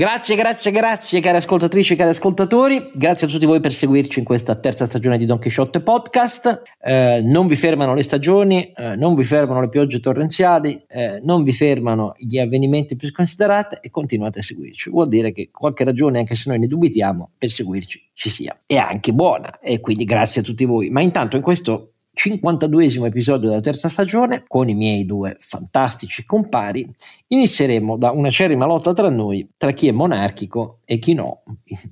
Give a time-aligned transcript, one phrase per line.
[0.00, 4.24] Grazie, grazie, grazie cari ascoltatrici e cari ascoltatori, grazie a tutti voi per seguirci in
[4.24, 6.62] questa terza stagione di Don Quixote Podcast.
[6.80, 11.42] Eh, non vi fermano le stagioni, eh, non vi fermano le piogge torrenziali, eh, non
[11.42, 14.88] vi fermano gli avvenimenti più sconsiderati e continuate a seguirci.
[14.88, 18.56] Vuol dire che qualche ragione, anche se noi ne dubitiamo, per seguirci ci sia.
[18.66, 20.90] E anche buona, e quindi grazie a tutti voi.
[20.90, 26.84] Ma intanto in questo 52esimo episodio della terza stagione, con i miei due fantastici compari,
[27.28, 31.44] inizieremo da una cerima lotta tra noi, tra chi è monarchico e chi no,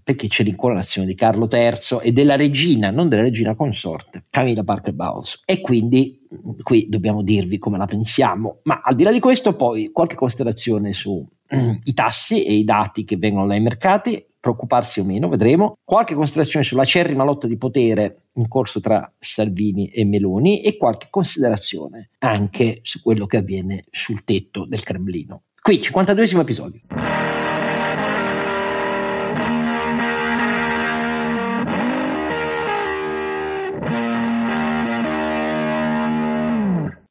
[0.03, 4.95] perché c'è l'incoronazione di Carlo III e della regina, non della regina consorte, Camilla Parker
[4.95, 5.43] Bowles.
[5.45, 6.27] E quindi
[6.61, 10.93] qui dobbiamo dirvi come la pensiamo, ma al di là di questo poi qualche considerazione
[10.93, 11.25] sui
[11.95, 15.79] tassi e i dati che vengono dai mercati preoccuparsi o meno, vedremo.
[15.83, 21.09] Qualche considerazione sulla cerrima lotta di potere in corso tra Salvini e Meloni e qualche
[21.11, 25.43] considerazione anche su quello che avviene sul tetto del Cremlino.
[25.61, 27.46] Qui, 52esimo episodio.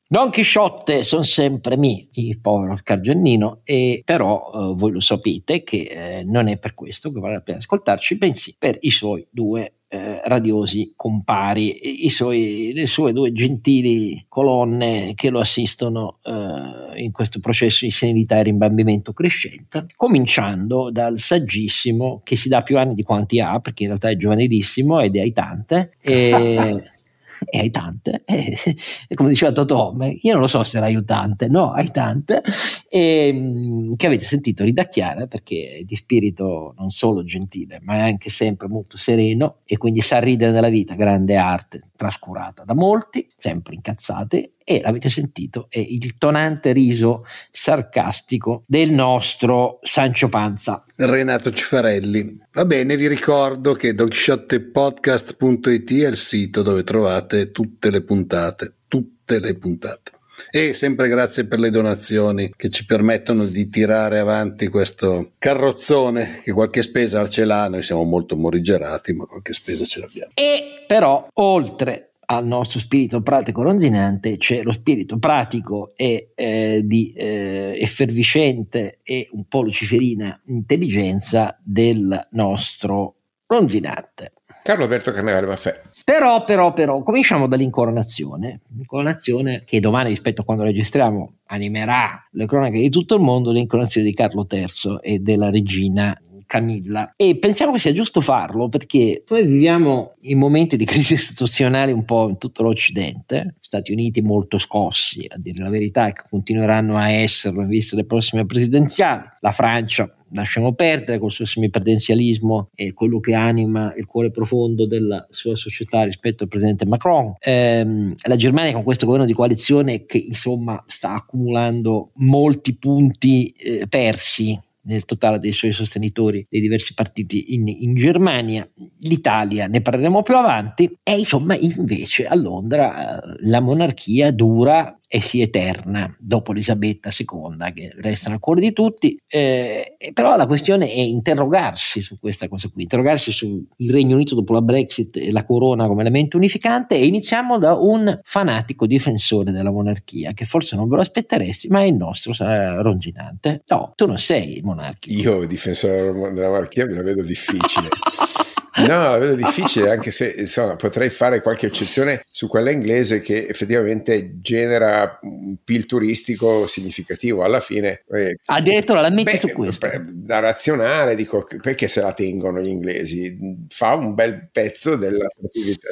[0.07, 5.77] Don Chisciotte sono sempre mi, il povero Cargiannino, e però eh, voi lo sapete che
[5.77, 9.73] eh, non è per questo che vale la pena ascoltarci, bensì per i suoi due
[9.87, 17.39] eh, radiosi compari, suoi, le sue due gentili colonne che lo assistono eh, in questo
[17.39, 23.03] processo di senilità e rimbambimento crescente, cominciando dal saggissimo che si dà più anni di
[23.03, 25.93] quanti ha, perché in realtà è giovanilissimo ed è aitante.
[25.99, 26.91] E,
[27.43, 28.57] e hai tante, e,
[29.07, 32.41] e come diceva Totò, io non lo so se era aiutante, no, hai tante,
[32.89, 37.99] e, ehm, che avete sentito ridacchiare perché è di spirito non solo gentile, ma è
[38.01, 43.27] anche sempre molto sereno e quindi sa ridere della vita, grande arte, trascurata da molti,
[43.35, 50.83] sempre incazzate, e l'avete sentito, è il tonante riso sarcastico del nostro Sancio Panza.
[50.97, 52.39] Renato Cifarelli.
[52.53, 59.39] Va bene, vi ricordo che dogshottepodcast.it è il sito dove trovate tutte le puntate, tutte
[59.39, 60.11] le puntate.
[60.51, 66.51] E sempre grazie per le donazioni che ci permettono di tirare avanti questo carrozzone che
[66.51, 70.31] qualche spesa ce l'ha, noi siamo molto morigerati, ma qualche spesa ce l'abbiamo.
[70.33, 77.13] E però, oltre al nostro spirito pratico ronzinante c'è lo spirito pratico e eh, di
[77.13, 83.15] eh, efferviscente e un po' luciferina intelligenza del nostro
[83.47, 84.33] ronzinante.
[84.65, 85.79] Carlo Alberto Carnevale Maffè.
[86.03, 88.61] Però, però, però, cominciamo dall'incoronazione.
[88.75, 94.07] L'incoronazione che domani, rispetto a quando registriamo, animerà le cronache di tutto il mondo, l'incoronazione
[94.07, 97.13] di Carlo III e della regina Camilla.
[97.15, 102.05] E pensiamo che sia giusto farlo perché noi viviamo in momenti di crisi istituzionale un
[102.05, 107.09] po' in tutto l'Occidente, Stati Uniti molto scossi, a dire la verità, che continueranno a
[107.09, 113.19] esserlo in vista delle prossime presidenziali, la Francia lasciamo perdere col suo semipresidenzialismo e quello
[113.19, 117.35] che anima il cuore profondo della sua società rispetto al presidente Macron.
[117.39, 123.85] Ehm, la Germania con questo governo di coalizione che insomma sta accumulando molti punti eh,
[123.87, 128.67] persi nel totale dei suoi sostenitori dei diversi partiti in, in, Germania,
[128.99, 130.97] l'Italia ne parleremo più avanti.
[131.03, 137.71] E insomma invece a Londra eh, la monarchia dura e si eterna dopo Elisabetta II
[137.73, 139.17] che resta nel cuore di tutti.
[139.25, 144.51] Eh, però la questione è interrogarsi su questa cosa qui interrogarsi sul Regno Unito dopo
[144.51, 149.71] la Brexit e la corona come elemento unificante e iniziamo da un fanatico difensore della
[149.71, 153.63] monarchia che forse non ve lo aspetteresti ma è il nostro sarà Ronginante.
[153.67, 155.13] No tu non sei monarchico.
[155.17, 157.87] Io difensore della monarchia me la vedo difficile
[158.77, 163.47] No, la vedo difficile, anche se insomma, potrei fare qualche eccezione su quella inglese che
[163.47, 167.43] effettivamente genera un PIL turistico significativo.
[167.43, 169.89] Alla fine, eh, addirittura la metti beh, su questo.
[170.05, 173.65] Da razionale, dico perché se la tengono gli inglesi?
[173.69, 175.27] Fa un bel pezzo della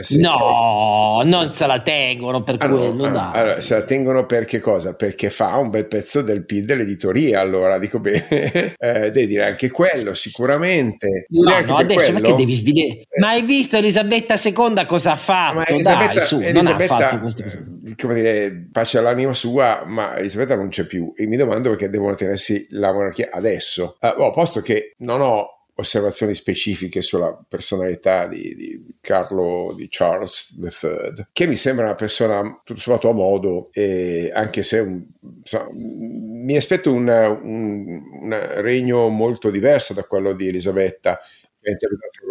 [0.02, 3.08] sì, no, non se la tengono per ah, quello.
[3.08, 4.94] No, ah, allora, se la tengono per che cosa?
[4.94, 7.40] Perché fa un bel pezzo del PIL dell'editoria.
[7.40, 8.28] Allora dico bene,
[8.78, 11.28] eh, devi dire anche quello, sicuramente.
[11.30, 12.73] No, no adesso quello, perché devi sviluppare?
[12.74, 15.66] Dire, ma hai visto Elisabetta II cosa ha fatto?
[15.66, 17.66] Elisabetta, Dai, su, Elisabetta, non ha fatto queste cose.
[17.86, 21.14] Eh, come dire, pace all'anima sua, ma Elisabetta non c'è più.
[21.16, 23.98] E mi domando perché devono tenersi la monarchia adesso.
[24.02, 30.56] Uh, oh, posto che non ho osservazioni specifiche sulla personalità di, di, Carlo di Charles
[30.60, 35.04] III, che mi sembra una persona tutto sommato a modo, e anche se un,
[35.40, 41.20] insomma, mi aspetto un, un, un regno molto diverso da quello di Elisabetta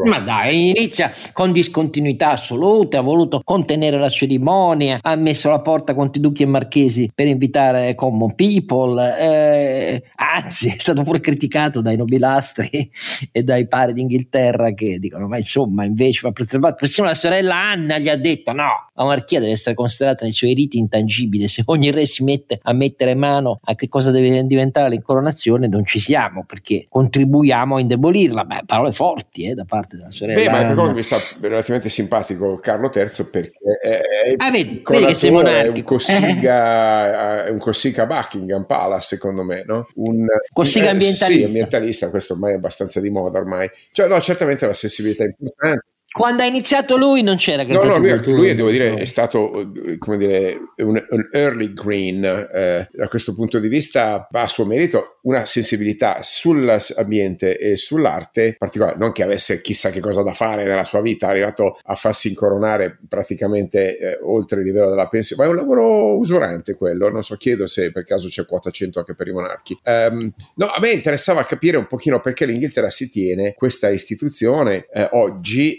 [0.04, 5.94] Ma dai, inizia con discontinuità assolute, ha voluto contenere la cerimonia, ha messo la porta
[5.94, 11.96] conti duchi e marchesi per invitare common people, eh, anzi è stato pure criticato dai
[11.96, 12.68] nobilastri
[13.32, 17.98] e dai pari d'Inghilterra che dicono ma insomma invece va preservato, persino la sorella Anna
[17.98, 21.90] gli ha detto no, la monarchia deve essere considerata nei suoi riti intangibile, se ogni
[21.90, 26.44] re si mette a mettere mano a che cosa deve diventare l'incoronazione non ci siamo
[26.44, 31.02] perché contribuiamo a indebolirla, beh parole forti eh, da parte della sorella Beh, ma mi
[31.02, 37.46] sta relativamente simpatico Carlo III perché è, ah, vedi, vedi che sei è un Cossiga,
[37.46, 37.50] eh.
[37.50, 39.88] un Cossiga Buckingham Palace secondo me, no?
[39.94, 41.32] Un Cossiga ambientalista.
[41.32, 43.70] Eh, sì, ambientalista, questo ormai è abbastanza di moda ormai.
[43.92, 45.86] Cioè, no, certamente la sensibilità è importante.
[46.12, 50.16] Quando ha iniziato lui non c'era No, no, lui, lui devo dire, è stato come
[50.18, 52.22] dire, un, un early green.
[52.24, 58.56] Eh, da questo punto di vista va a suo merito una sensibilità sull'ambiente e sull'arte
[58.58, 58.96] particolare.
[58.98, 62.28] Non che avesse chissà che cosa da fare nella sua vita, è arrivato a farsi
[62.28, 65.42] incoronare praticamente eh, oltre il livello della pensione.
[65.42, 67.08] Ma è un lavoro usurante quello.
[67.08, 69.78] Non so, chiedo se per caso c'è quota 100 anche per i monarchi.
[69.84, 75.08] Um, no, a me interessava capire un pochino perché l'Inghilterra si tiene questa istituzione eh,
[75.12, 75.78] oggi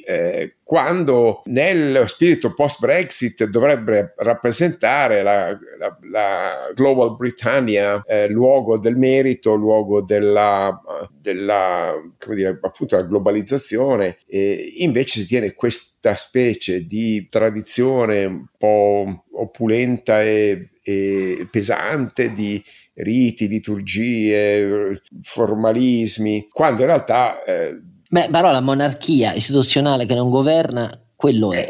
[0.63, 9.53] quando nel spirito post-Brexit dovrebbe rappresentare la, la, la Global Britannia eh, luogo del merito,
[9.55, 10.79] luogo della,
[11.19, 11.93] della
[12.27, 12.59] dire,
[13.07, 22.31] globalizzazione, e invece si tiene questa specie di tradizione un po' opulenta e, e pesante
[22.31, 22.63] di
[22.95, 27.79] riti, liturgie, formalismi, quando in realtà eh,
[28.13, 31.67] Beh, però la monarchia istituzionale che non governa, quello è.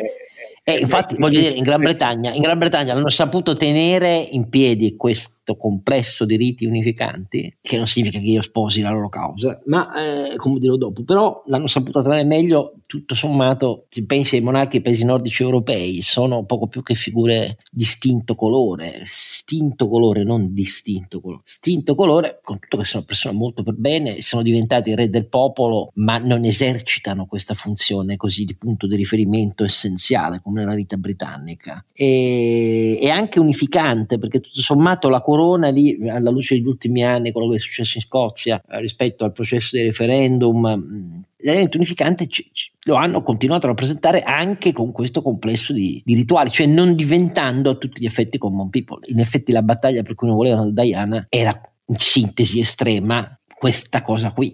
[0.65, 4.95] E infatti, voglio dire, in Gran, Bretagna, in Gran Bretagna hanno saputo tenere in piedi
[4.95, 9.91] questo complesso di riti unificanti, che non significa che io sposi la loro causa, ma
[10.31, 14.77] eh, come dirò dopo, però l'hanno saputo tenere meglio, tutto sommato, se pensi ai monarchi
[14.77, 20.53] dei paesi nordici europei, sono poco più che figure di stinto colore, stinto colore, non
[20.53, 25.09] distinto colore, stinto colore, con tutto che sono persone molto per bene, sono diventati re
[25.09, 30.75] del popolo, ma non esercitano questa funzione così di punto di riferimento essenziale come nella
[30.75, 36.67] vita britannica e, e, anche unificante perché tutto sommato la corona lì alla luce degli
[36.67, 41.77] ultimi anni quello che è successo in Scozia eh, rispetto al processo di referendum l'elemento
[41.77, 46.49] unificante c- c- lo hanno continuato a rappresentare anche con questo complesso di, di, rituali,
[46.49, 48.99] cioè non diventando a tutti gli effetti common people.
[49.09, 54.31] In effetti la battaglia per cui non volevano Diana era in sintesi estrema questa cosa
[54.31, 54.51] qui.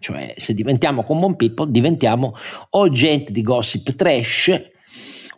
[0.00, 2.34] Cioè, se diventiamo common people, diventiamo
[2.70, 4.50] o gente di gossip trash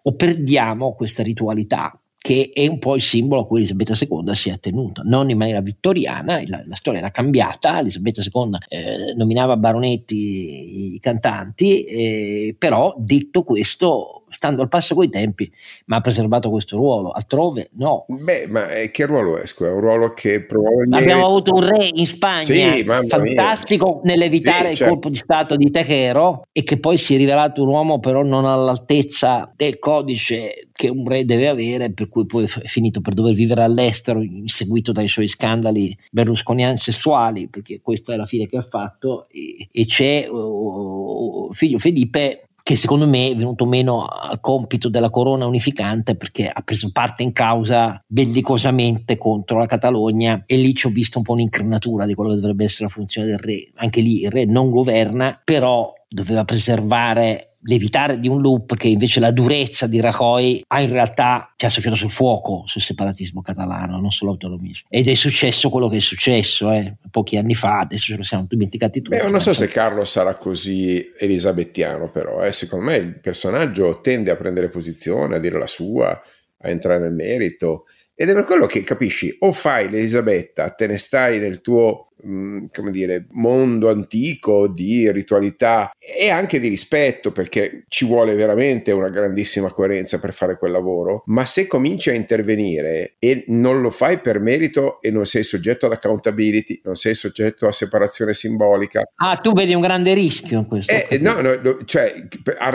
[0.02, 4.48] o perdiamo questa ritualità che è un po' il simbolo a cui Elisabetta II si
[4.48, 9.56] è attenuta, non in maniera vittoriana, la, la storia era cambiata, Elisabetta II eh, nominava
[9.56, 15.50] baronetti i cantanti, eh, però detto questo stando al passo coi tempi,
[15.86, 18.04] ma ha preservato questo ruolo, altrove no.
[18.08, 19.46] Beh, ma che ruolo è?
[19.46, 20.96] Scusa, un ruolo che probabilmente...
[20.96, 24.14] Abbiamo avuto un re in Spagna sì, fantastico mia.
[24.14, 24.92] nell'evitare sì, il certo.
[24.92, 28.44] colpo di stato di Tejero e che poi si è rivelato un uomo però non
[28.44, 33.34] all'altezza del codice che un re deve avere, per cui poi è finito per dover
[33.34, 38.62] vivere all'estero, seguito dai suoi scandali berlusconiani sessuali, perché questa è la fine che ha
[38.62, 44.88] fatto, e, e c'è uh, figlio Felipe che secondo me è venuto meno al compito
[44.88, 50.74] della corona unificante perché ha preso parte in causa bellicosamente contro la Catalogna e lì
[50.74, 53.70] ci ho visto un po' un'incarnatura di quello che dovrebbe essere la funzione del re.
[53.74, 59.20] Anche lì il re non governa, però doveva preservare l'evitare di un loop che invece
[59.20, 64.00] la durezza di Rajoy ha in realtà ci ha soffiato sul fuoco sul separatismo catalano,
[64.00, 64.88] non sull'autonomismo.
[64.90, 68.46] Ed è successo quello che è successo eh, pochi anni fa, adesso ce lo siamo
[68.48, 69.16] dimenticati tutti.
[69.16, 72.52] Beh, non so se Carlo sarà così elisabettiano, però eh.
[72.52, 77.12] secondo me il personaggio tende a prendere posizione, a dire la sua, a entrare nel
[77.12, 77.86] merito.
[78.14, 82.66] Ed è per quello che capisci, o fai l'Elisabetta, te ne stai nel tuo Mm,
[82.72, 89.08] come dire, mondo antico di ritualità e anche di rispetto perché ci vuole veramente una
[89.08, 91.24] grandissima coerenza per fare quel lavoro.
[91.26, 95.86] Ma se cominci a intervenire e non lo fai per merito e non sei soggetto
[95.86, 99.02] ad accountability non sei soggetto a separazione simbolica.
[99.16, 102.14] Ah tu vedi un grande rischio in questo eh, no, no, cioè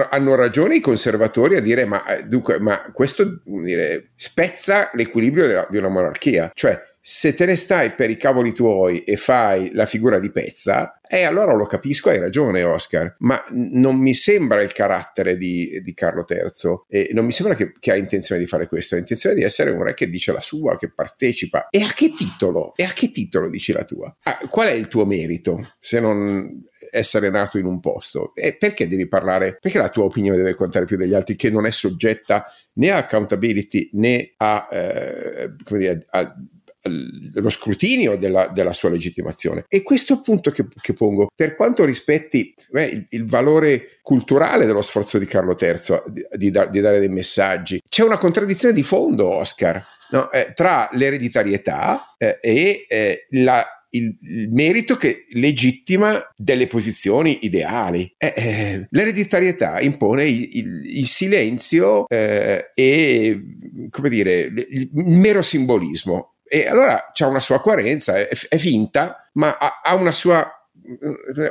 [0.09, 5.67] hanno ragione i conservatori a dire ma, eh, dunque, ma questo dire, spezza l'equilibrio della,
[5.69, 6.51] di una monarchia.
[6.53, 10.99] Cioè se te ne stai per i cavoli tuoi e fai la figura di pezza,
[11.07, 15.93] eh, allora lo capisco, hai ragione Oscar, ma non mi sembra il carattere di, di
[15.93, 19.35] Carlo III e non mi sembra che, che, ha intenzione di fare questo, ha intenzione
[19.35, 21.69] di essere un re che dice la sua, che partecipa.
[21.69, 22.73] E a che titolo?
[22.75, 24.13] E a che titolo dici la tua?
[24.23, 25.75] Ah, qual è il tuo merito?
[25.79, 26.61] Se non
[26.91, 28.33] essere nato in un posto.
[28.35, 29.57] E perché devi parlare?
[29.61, 32.97] Perché la tua opinione deve contare più degli altri, che non è soggetta né a
[32.97, 36.35] accountability né a, eh, dire, a
[36.87, 39.65] lo scrutinio della, della, sua legittimazione.
[39.67, 44.81] E questo appunto che, che pongo, per quanto rispetti eh, il, il, valore culturale dello
[44.81, 49.29] sforzo di Carlo III di, di, di, dare dei messaggi, c'è una contraddizione di fondo,
[49.29, 50.31] Oscar, no?
[50.31, 58.11] eh, tra l'ereditarietà eh, e eh, la, il, il, merito che legittima delle posizioni ideali.
[58.17, 63.41] Eh, eh, l'ereditarietà impone il, il, il silenzio eh, e,
[63.89, 66.36] come dire, il mero simbolismo.
[66.49, 70.51] E allora c'è una sua coerenza, è, è finta, ma ha, ha una sua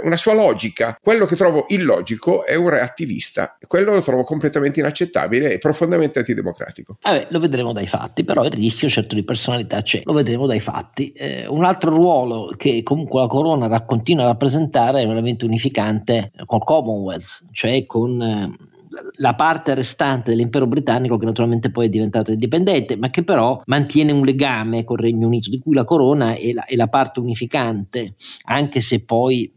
[0.03, 0.97] una sua logica.
[1.01, 6.97] Quello che trovo illogico è un reattivista, quello lo trovo completamente inaccettabile e profondamente antidemocratico.
[7.03, 10.61] Vabbè, lo vedremo dai fatti, però il rischio certo di personalità c'è, lo vedremo dai
[10.61, 11.13] fatti.
[11.13, 16.33] Eh, un altro ruolo che comunque la Corona continua a rappresentare è un elemento unificante
[16.45, 18.23] col Commonwealth, cioè con...
[18.23, 18.75] Eh,
[19.17, 24.13] la parte restante dell'impero britannico che naturalmente poi è diventata indipendente, ma che però mantiene
[24.13, 28.15] un legame col Regno Unito, di cui la corona è la, è la parte unificante,
[28.45, 29.53] anche se poi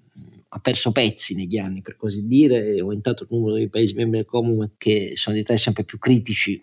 [0.52, 4.18] ha perso pezzi negli anni, per così dire, è aumentato il numero dei paesi membri
[4.18, 6.60] del Commonwealth che sono diventati sempre più critici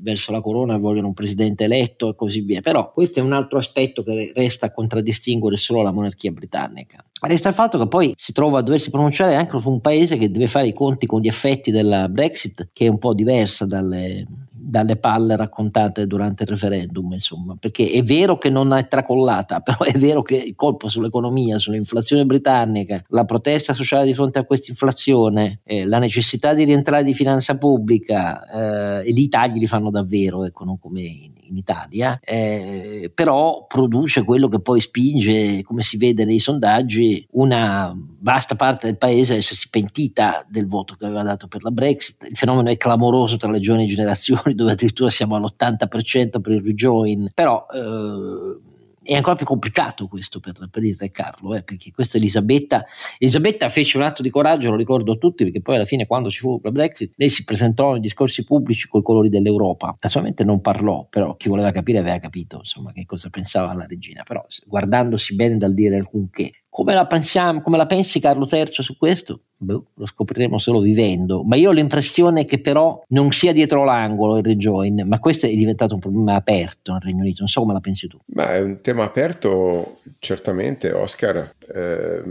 [0.00, 2.60] verso la corona, vogliono un presidente eletto e così via.
[2.60, 7.04] Però questo è un altro aspetto che resta a contraddistinguere solo la monarchia britannica.
[7.18, 10.30] Resta il fatto che poi si trova a doversi pronunciare anche su un paese che
[10.30, 14.26] deve fare i conti con gli effetti della Brexit, che è un po' diversa dalle,
[14.68, 19.78] dalle palle raccontate durante il referendum, insomma, perché è vero che non è tracollata, però
[19.84, 24.70] è vero che il colpo sull'economia, sull'inflazione britannica, la protesta sociale di fronte a questa
[24.70, 29.66] inflazione, eh, la necessità di rientrare di finanza pubblica eh, e lì i tagli li
[29.68, 35.62] fanno davvero, ecco, non come in, in Italia, eh, però produce quello che poi spinge,
[35.62, 37.94] come si vede nei sondaggi, una
[38.26, 42.26] vasta parte del paese a essersi pentita del voto che aveva dato per la Brexit.
[42.28, 47.30] Il fenomeno è clamoroso tra le giovani generazioni dove addirittura siamo all'80% per il rejoin,
[47.32, 48.58] però eh,
[49.04, 52.84] è ancora più complicato questo per, per il re Carlo, eh, perché questa Elisabetta,
[53.18, 56.28] Elisabetta fece un atto di coraggio, lo ricordo a tutti, perché poi alla fine quando
[56.28, 60.42] ci fu la Brexit, lei si presentò nei discorsi pubblici con i colori dell'Europa, naturalmente
[60.42, 64.44] non parlò, però chi voleva capire aveva capito insomma che cosa pensava la regina, però
[64.66, 69.44] guardandosi bene dal dire alcunché, come la, pensiamo, come la pensi Carlo III su questo?
[69.56, 74.36] Beh, lo scopriremo solo vivendo, ma io ho l'impressione che però non sia dietro l'angolo
[74.36, 77.72] il rejoin, ma questo è diventato un problema aperto nel Regno Unito, non so come
[77.72, 78.18] la pensi tu.
[78.26, 81.50] Ma è un tema aperto certamente, Oscar.
[81.66, 82.22] Eh,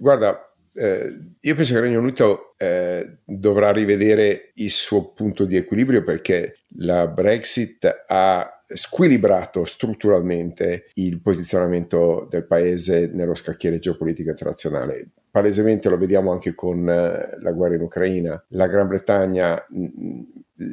[0.00, 0.40] guarda,
[0.72, 6.02] eh, io penso che il Regno Unito eh, dovrà rivedere il suo punto di equilibrio
[6.02, 15.08] perché la Brexit ha squilibrato strutturalmente il posizionamento del paese nello scacchiere geopolitico internazionale.
[15.30, 18.44] Palesemente lo vediamo anche con eh, la guerra in Ucraina.
[18.48, 19.64] La Gran Bretagna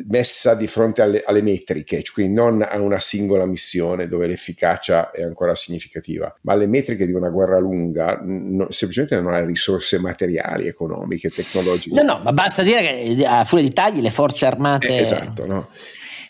[0.07, 5.23] messa di fronte alle, alle, metriche, quindi non a una singola missione dove l'efficacia è
[5.23, 10.67] ancora significativa, ma alle metriche di una guerra lunga, no, semplicemente non ha risorse materiali,
[10.67, 12.01] economiche, tecnologiche.
[12.01, 14.87] No, no, ma basta dire che a furia di tagli le forze armate...
[14.87, 15.69] Eh, esatto, no?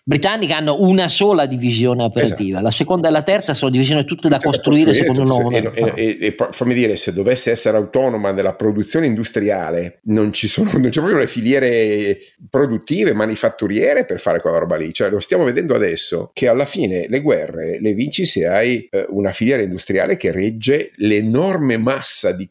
[0.04, 2.64] Britanniche hanno una sola divisione operativa, esatto.
[2.64, 5.72] la seconda e la terza sono divisioni tutte, tutte da costruire, secondo un nuovo e,
[5.96, 10.90] e, e, fammi dire, se dovesse essere autonoma nella produzione industriale, non ci sono non
[10.90, 12.18] c'è proprio le filiere
[12.50, 14.94] produttive, manifatturiere per fare quella roba lì.
[14.94, 19.06] Cioè, lo stiamo vedendo adesso che alla fine le guerre le vinci se hai eh,
[19.10, 22.50] una filiera industriale che regge l'enorme massa di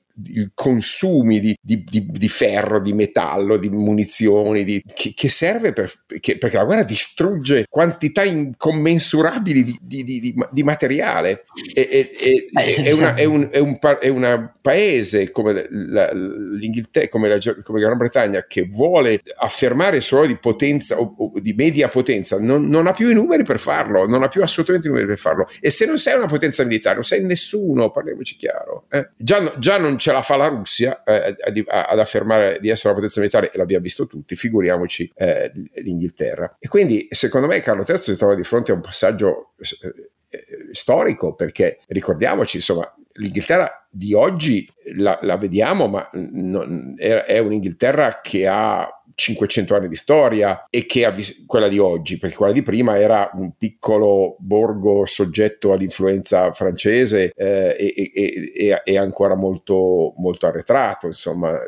[0.55, 6.39] consumi di, di, di, di, ferro, di metallo, di munizioni, che, che, serve per, che,
[6.39, 11.45] perché la guerra distrugge quantità incommensurabili di, materiale.
[11.73, 16.13] E, e, e, eh, è, una, è, un, è, un, è un paese come la,
[16.13, 20.99] l'Inghilterra, come la, come la Gran Bretagna, che vuole affermare il suo ruolo di potenza
[20.99, 24.29] o, o di media potenza, non, non, ha più i numeri per farlo, non ha
[24.29, 25.49] più assolutamente i numeri per farlo.
[25.61, 28.85] E se non sei una potenza militare, non sei nessuno, parliamoci chiaro.
[28.91, 29.11] Eh?
[29.17, 31.37] Già, già non c'è ce la fa la Russia eh,
[31.67, 36.57] ad affermare di essere una potenza militare, e l'abbiamo visto tutti, figuriamoci eh, l'Inghilterra.
[36.59, 40.41] E quindi secondo me Carlo III si trova di fronte a un passaggio eh, eh,
[40.73, 48.21] storico, perché ricordiamoci, insomma, l'Inghilterra di oggi la, la vediamo, ma non, è, è un'Inghilterra
[48.23, 52.53] che ha 500 anni di storia e che ha vis- quella di oggi, perché quella
[52.53, 60.15] di prima era un piccolo borgo soggetto all'influenza francese eh, e, e, e, ancora molto,
[60.19, 61.59] molto arretrato, insomma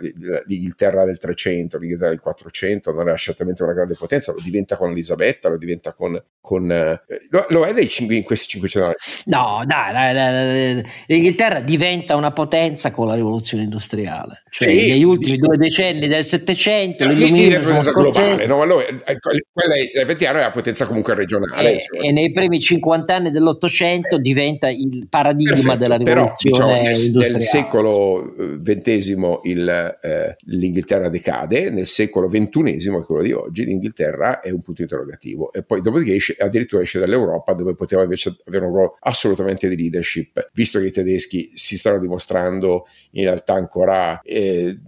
[0.46, 4.90] l'Inghilterra del 300, l'Inghilterra del 400 non era certamente una grande potenza, lo diventa con
[4.90, 6.22] Elisabetta, lo diventa con...
[6.40, 8.96] con eh, lo, lo, è cinque, in questi 500 anni?
[9.24, 15.02] No, dai, dai, dai, l'Inghilterra diventa una potenza con la rivoluzione industriale, cioè sì, negli
[15.02, 18.62] ultimi due decenni del Settecento, l'illuminismo globale, no?
[18.62, 21.76] Allora, eh, quella elisabettiana è la potenza comunque regionale.
[21.76, 24.20] E, e, nei primi 50 anni dell'Ottocento eh.
[24.20, 27.32] diventa il paradigma Perfetto, della rivoluzione però, diciamo, nel, industriale.
[27.32, 34.50] Nel secolo XX il, eh, l'Inghilterra decade, nel secolo XXI, quello di oggi, l'Inghilterra è
[34.50, 38.72] un punto interrogativo e poi dopodiché esce, addirittura esce dall'Europa dove poteva invece avere un
[38.72, 44.78] ruolo assolutamente di leadership, visto che i tedeschi si stanno dimostrando in realtà ancora eh,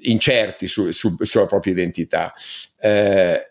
[0.00, 2.32] incerti su, su, sulla propria identità.
[2.78, 3.42] Eh,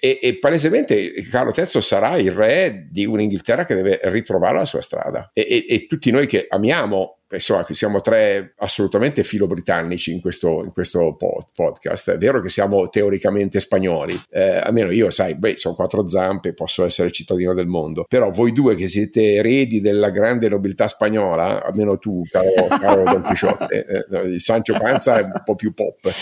[0.00, 4.80] e, e, palesemente Carlo III sarà il re di un'Inghilterra che deve ritrovare la sua
[4.80, 10.62] strada e, e, e tutti noi che amiamo insomma, siamo tre assolutamente filo-britannici in questo,
[10.64, 12.12] in questo pod, podcast.
[12.12, 16.84] È vero che siamo teoricamente spagnoli, eh, almeno io, sai, beh, sono quattro zampe, posso
[16.84, 21.98] essere cittadino del mondo, però voi due che siete eredi della grande nobiltà spagnola, almeno
[21.98, 26.12] tu, caro, caro Don Chisciotte, eh, il Sancho Panza è un po' più pop.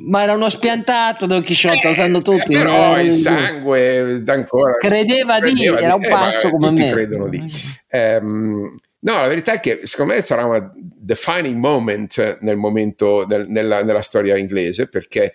[0.00, 2.54] Ma era uno spiantato Don Chisciotte, lo sanno tutti.
[2.54, 4.76] Però il sangue ancora...
[4.76, 6.90] Credeva, credeva di, era un pazzo eh, come tutti me.
[6.90, 7.42] credono di.
[7.90, 13.46] Um, No, la verità è che secondo me sarà una defining moment nel momento, nel,
[13.48, 15.34] nella, nella, storia inglese, perché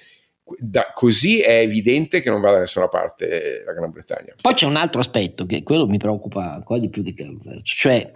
[0.57, 4.35] da, così è evidente che non va da nessuna parte la Gran Bretagna.
[4.41, 8.11] Poi c'è un altro aspetto che quello mi preoccupa ancora di più di quello, cioè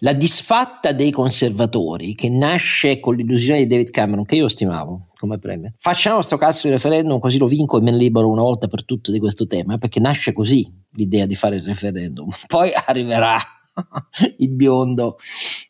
[0.00, 5.38] la disfatta dei conservatori che nasce con l'illusione di David Cameron, che io stimavo come
[5.38, 5.72] premio.
[5.78, 8.84] Facciamo sto cazzo di referendum così lo vinco e me ne libero una volta per
[8.84, 12.28] tutte di questo tema, perché nasce così l'idea di fare il referendum.
[12.46, 13.36] Poi arriverà
[14.38, 15.18] il biondo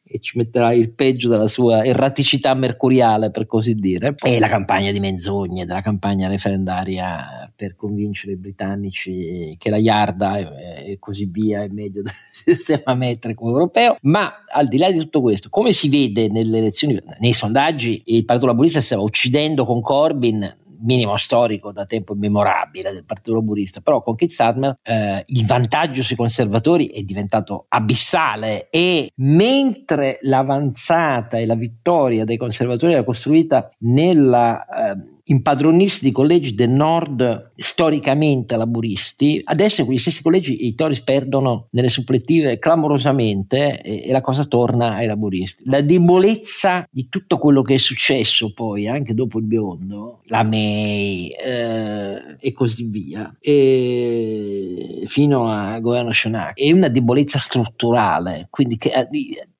[0.08, 4.92] e ci metterà il peggio della sua erraticità mercuriale, per così dire, e la campagna
[4.92, 11.26] di menzogne, della campagna referendaria per convincere i britannici che la Iarda e, e così
[11.26, 12.12] via è meglio del
[12.56, 13.96] sistema metrico europeo.
[14.02, 18.24] Ma al di là di tutto questo, come si vede nelle elezioni, nei sondaggi, il
[18.24, 24.02] Partito Laburista stava uccidendo con Corbyn minimo storico da tempo immemorabile del Partito Laburista, però
[24.02, 31.46] con Keith Starmer eh, il vantaggio sui conservatori è diventato abissale e mentre l'avanzata e
[31.46, 39.40] la vittoria dei conservatori era costruita nella eh, impadronirsi di collegi del nord storicamente laburisti,
[39.44, 44.94] adesso quegli stessi collegi i Tories perdono nelle supplettive clamorosamente e, e, la cosa torna
[44.94, 45.62] ai laburisti.
[45.66, 51.28] La debolezza di tutto quello che è successo poi anche dopo il biondo, la May
[51.28, 58.90] eh, e così via, e fino al governo Shonak, è una debolezza strutturale, quindi che,
[58.90, 59.08] eh,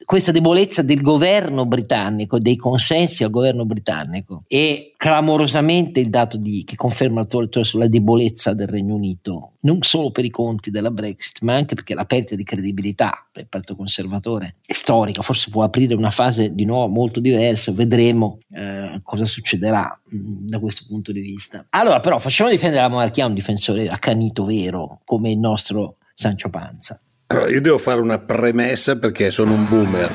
[0.06, 6.62] questa debolezza del governo britannico, dei consensi al governo britannico e clamorosamente il dato di,
[6.64, 10.92] che conferma il Torre sulla debolezza del Regno Unito, non solo per i conti della
[10.92, 15.64] Brexit, ma anche perché la perdita di credibilità il Partito Conservatore è storica, forse può
[15.64, 20.84] aprire una fase di nuovo molto diversa, vedremo eh, cosa succederà mh, mm, da questo
[20.86, 21.66] punto di vista.
[21.70, 27.00] Allora però facciamo difendere la monarchia un difensore accanito vero come il nostro Sancio Panza.
[27.28, 30.12] Allora, io devo fare una premessa perché sono un boomer.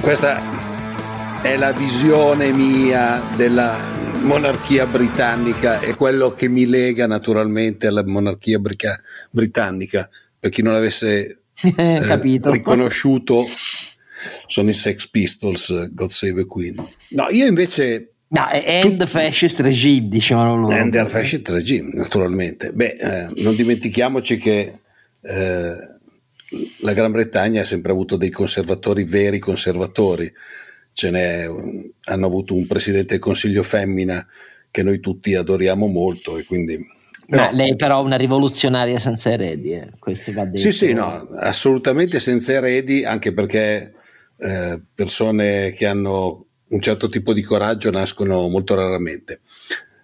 [0.00, 3.76] Questa è la visione mia della
[4.22, 10.08] monarchia britannica e quello che mi lega naturalmente alla monarchia brica- britannica.
[10.38, 11.40] Per chi non l'avesse
[11.76, 13.42] eh, riconosciuto,
[14.46, 16.76] sono i Sex Pistols, God Save the Queen.
[17.10, 20.76] No, io invece No, end fascist regime, dicevano loro.
[20.76, 22.72] End fascist regime, naturalmente.
[22.72, 24.72] Beh, eh, non dimentichiamoci che
[25.20, 25.72] eh,
[26.80, 30.30] la Gran Bretagna ha sempre avuto dei conservatori veri conservatori.
[30.92, 31.46] Ce n'è,
[32.04, 34.26] hanno avuto un presidente del Consiglio femmina
[34.70, 36.78] che noi tutti adoriamo molto e quindi...
[37.26, 39.90] Però, lei però è una rivoluzionaria senza eredi, eh.
[39.98, 40.58] questo va detto.
[40.58, 43.92] Sì, sì, no, assolutamente senza eredi, anche perché
[44.38, 49.40] eh, persone che hanno un certo tipo di coraggio nascono molto raramente.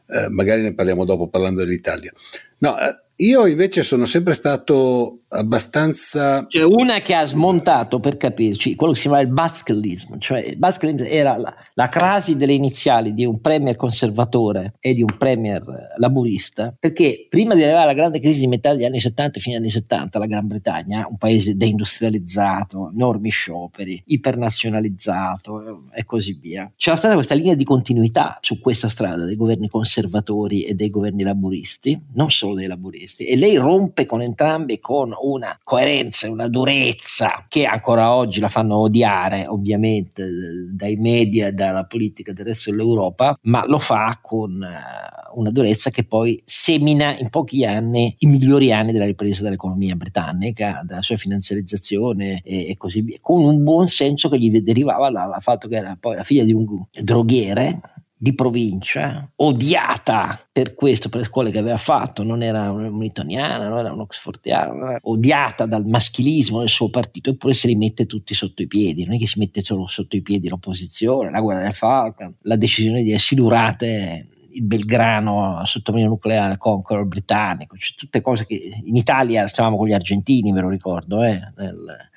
[0.07, 2.13] Eh, magari ne parliamo dopo parlando dell'Italia.
[2.59, 6.47] No, eh, Io invece sono sempre stato abbastanza...
[6.47, 10.57] C'è una che ha smontato, per capirci, quello che si chiama il baskelismo, cioè il
[10.57, 15.63] baskelismo era la, la, crasi delle iniziali di un premier conservatore e di un premier
[15.97, 19.57] laburista, perché prima di arrivare alla grande crisi di metà degli anni 70 e fine
[19.57, 26.97] anni 70, la Gran Bretagna, un paese deindustrializzato, enormi scioperi, ipernazionalizzato e così via, c'era
[26.97, 32.01] stata questa linea di continuità su questa strada dei governi conservatori e dei governi laburisti,
[32.15, 37.47] non solo dei laburisti, e lei rompe con entrambi con una coerenza e una durezza
[37.49, 40.25] che ancora oggi la fanno odiare ovviamente
[40.73, 46.05] dai media dalla politica del resto dell'Europa, ma lo fa con eh, una durezza che
[46.05, 52.41] poi semina in pochi anni i migliori anni della ripresa dell'economia britannica, della sua finanziarizzazione
[52.43, 55.97] e, e così via, con un buon senso che gli derivava dal fatto che era
[55.99, 57.81] poi la figlia di un droghiere
[58.25, 63.79] di provincia, odiata per questo, per le scuole che aveva fatto, non era un'itoniana, non
[63.81, 68.67] era un oxfordiana, odiata dal maschilismo del suo partito, eppure si rimette tutti sotto i
[68.67, 72.35] piedi, non è che si mette solo sotto i piedi l'opposizione, la guerra del Falcon,
[72.45, 78.97] la decisione di silurate il Belgrano sottomarino nucleare Conqueror britannico, cioè tutte cose che in
[78.97, 82.11] Italia stavamo con gli argentini, ve lo ricordo, eh, nel,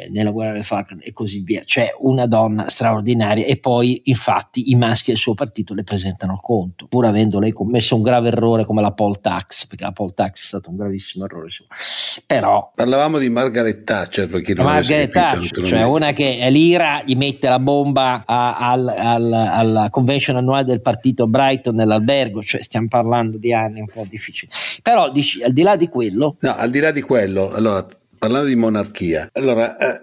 [0.00, 4.70] eh, nella guerra del Falkland e così via, cioè una donna straordinaria e poi infatti
[4.70, 8.28] i maschi del suo partito le presentano al conto, pur avendo lei commesso un grave
[8.28, 11.66] errore come la poll tax, perché la poll tax è stato un gravissimo errore suo.
[12.26, 17.48] Però parlavamo di Margaret Thatcher perché non Margaret Thatcher, cioè una che l'Ira gli mette
[17.48, 23.38] la bomba a, al, al, alla convention annuale del partito Brighton nell'albergo, cioè stiamo parlando
[23.38, 24.50] di anni un po' difficili.
[24.82, 27.84] Però dici, al di là di quello, no, al di là di quello, allora
[28.20, 29.98] parlando di monarchia, allora eh,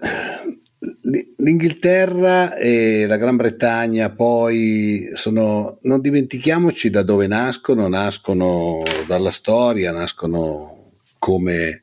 [1.36, 9.92] l'Inghilterra e la Gran Bretagna poi sono, non dimentichiamoci da dove nascono, nascono dalla storia,
[9.92, 11.82] nascono come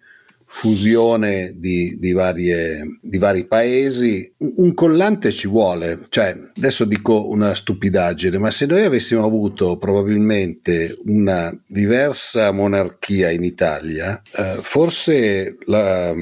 [0.57, 4.33] fusione di, di, varie, di, vari paesi.
[4.37, 10.97] Un collante ci vuole, cioè adesso dico una stupidaggine, ma se noi avessimo avuto probabilmente
[11.07, 16.13] una diversa monarchia in Italia, eh, forse la,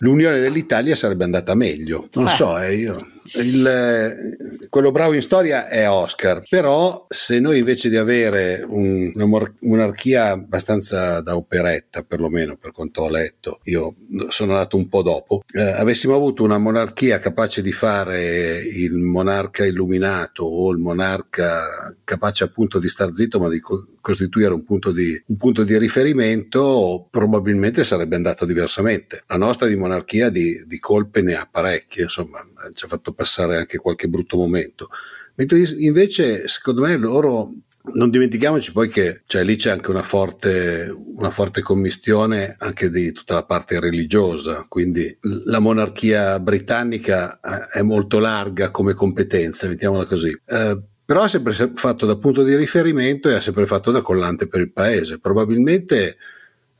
[0.00, 2.10] l'unione dell'Italia sarebbe andata meglio.
[2.12, 7.88] Non so, eh, io il, quello bravo in storia è Oscar, però se noi invece
[7.88, 13.94] di avere un, una monarchia abbastanza da operetta, perlomeno per quanto ho letto, io
[14.28, 19.64] sono nato un po' dopo, eh, avessimo avuto una monarchia capace di fare il monarca
[19.64, 23.60] illuminato o il monarca capace appunto di star zitto ma di
[24.00, 29.24] costituire un punto di, un punto di riferimento, probabilmente sarebbe andato diversamente.
[29.26, 32.38] La nostra di monarchia di, di colpe ne ha parecchie, insomma,
[32.74, 34.88] ci ha fatto passare anche qualche brutto momento.
[35.36, 37.52] Mentre invece, secondo me, loro
[37.94, 43.12] non dimentichiamoci poi che cioè, lì c'è anche una forte, una forte, commistione anche di
[43.12, 50.06] tutta la parte religiosa, quindi la monarchia britannica eh, è molto larga come competenza, mettiamola
[50.06, 50.36] così.
[50.44, 54.46] Eh, però ha sempre fatto da punto di riferimento e ha sempre fatto da collante
[54.46, 55.18] per il paese.
[55.18, 56.18] Probabilmente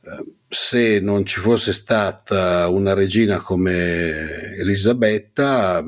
[0.01, 5.83] eh, se non ci fosse stata una regina come Elisabetta,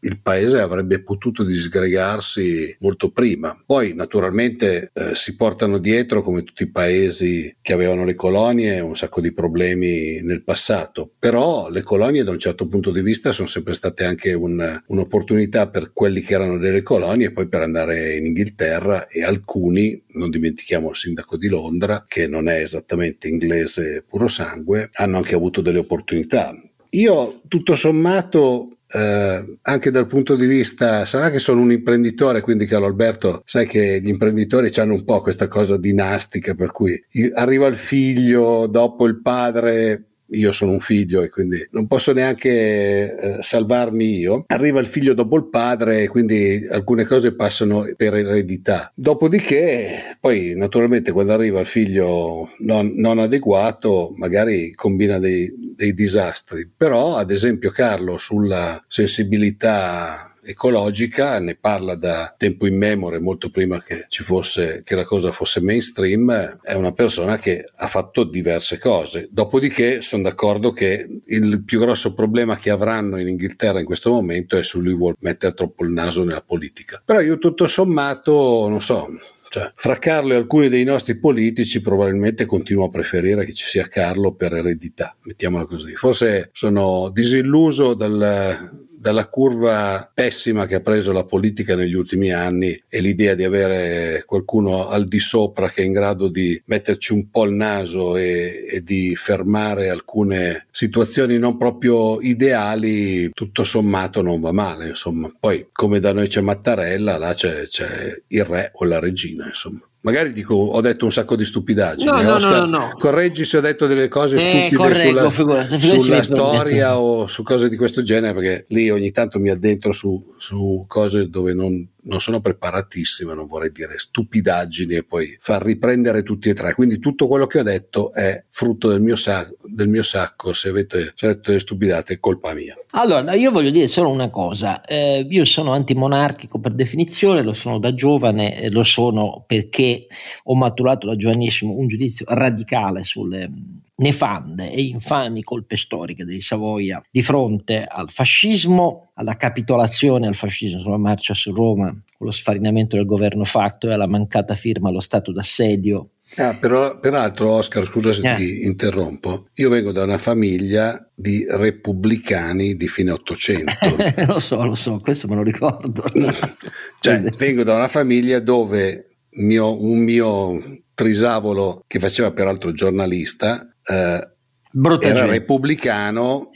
[0.00, 3.60] il paese avrebbe potuto disgregarsi molto prima.
[3.64, 8.96] Poi naturalmente eh, si portano dietro, come tutti i paesi che avevano le colonie, un
[8.96, 13.48] sacco di problemi nel passato, però le colonie da un certo punto di vista sono
[13.48, 18.26] sempre state anche un, un'opportunità per quelli che erano delle colonie poi per andare in
[18.26, 24.28] Inghilterra e alcuni, non dimentichiamo il sindaco di Londra, che non è esattamente inglese puro
[24.28, 26.54] sangue, hanno anche avuto delle opportunità.
[26.90, 32.66] Io tutto sommato eh, anche dal punto di vista, sarà che sono un imprenditore, quindi
[32.66, 37.00] caro Alberto, sai che gli imprenditori hanno un po' questa cosa dinastica, per cui
[37.34, 42.50] arriva il figlio dopo il padre io sono un figlio e quindi non posso neanche
[42.50, 44.44] eh, salvarmi io.
[44.48, 48.90] Arriva il figlio dopo il padre e quindi alcune cose passano per eredità.
[48.94, 56.68] Dopodiché, poi naturalmente quando arriva il figlio non, non adeguato, magari combina dei, dei disastri.
[56.74, 64.06] Però, ad esempio, Carlo sulla sensibilità ecologica, ne parla da tempo immemore, molto prima che
[64.08, 69.28] ci fosse, che la cosa fosse mainstream, è una persona che ha fatto diverse cose.
[69.30, 74.56] Dopodiché sono d'accordo che il più grosso problema che avranno in Inghilterra in questo momento
[74.56, 77.02] è se lui vuole mettere troppo il naso nella politica.
[77.04, 79.08] Però io tutto sommato, non so,
[79.48, 83.86] cioè, fra Carlo e alcuni dei nostri politici probabilmente continuo a preferire che ci sia
[83.88, 85.94] Carlo per eredità, mettiamola così.
[85.94, 92.76] Forse sono disilluso dal, dalla curva pessima che ha preso la politica negli ultimi anni
[92.88, 97.30] e l'idea di avere qualcuno al di sopra che è in grado di metterci un
[97.30, 104.40] po' il naso e, e di fermare alcune situazioni non proprio ideali, tutto sommato non
[104.40, 104.88] va male.
[104.88, 105.32] Insomma.
[105.38, 109.46] Poi, come da noi c'è Mattarella, là c'è, c'è il re o la regina.
[109.46, 109.88] Insomma.
[110.06, 112.08] Magari dico, ho detto un sacco di stupidaggini.
[112.08, 115.30] No, eh, no, Oscar, no, Correggi se ho detto delle cose Eh, stupide correggo, sulla,
[115.30, 119.50] figurati, figurati sulla storia o su cose di questo genere, perché lì ogni tanto mi
[119.50, 125.36] addentro su, su cose dove non, non sono preparatissime, non vorrei dire stupidaggini e poi
[125.40, 126.74] far riprendere tutti e tre.
[126.74, 130.52] Quindi tutto quello che ho detto è frutto del mio, sacco, del mio sacco.
[130.52, 132.74] Se avete detto delle stupidate è colpa mia.
[132.90, 137.78] Allora, io voglio dire solo una cosa, eh, io sono antimonarchico per definizione, lo sono
[137.78, 140.06] da giovane, lo sono perché
[140.44, 143.50] ho maturato da giovanissimo un giudizio radicale sulle
[143.96, 150.80] nefande e infami colpe storiche dei Savoia di fronte al fascismo, alla capitolazione al fascismo
[150.80, 155.00] sulla marcia su Roma, con lo sfarinamento del governo facto e alla mancata firma allo
[155.00, 158.34] stato d'assedio Ah, però, peraltro, Oscar, scusa se Eh.
[158.34, 163.72] ti interrompo, io vengo da una famiglia di repubblicani di fine Ottocento.
[164.26, 166.02] lo so, lo so, questo me lo ricordo.
[166.98, 174.30] cioè, vengo da una famiglia dove mio- un mio trisavolo, che faceva peraltro giornalista, eh,
[174.70, 175.32] Brutta era gente.
[175.38, 176.50] repubblicano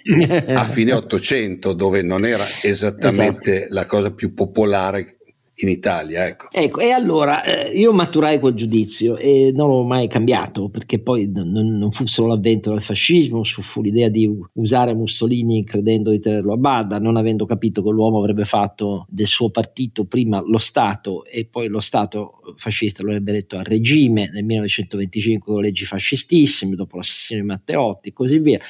[0.54, 5.19] a fine Ottocento, dove non era esattamente la cosa più popolare
[5.60, 6.26] in Italia.
[6.26, 6.48] Ecco.
[6.50, 11.30] Ecco, e allora eh, io maturai quel giudizio e non l'ho mai cambiato perché poi
[11.30, 16.54] non, non fu solo l'avvento del fascismo, fu l'idea di usare Mussolini credendo di tenerlo
[16.54, 21.24] a bada, non avendo capito che l'uomo avrebbe fatto del suo partito prima lo Stato
[21.24, 26.74] e poi lo Stato fascista lo avrebbe detto al regime nel 1925 con leggi fascistissime,
[26.74, 28.60] dopo l'assassinio di Matteotti e così via,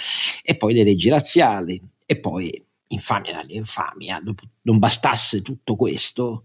[0.43, 6.45] e poi le leggi razziali e poi infamia dall'infamia, dopo non bastasse tutto questo,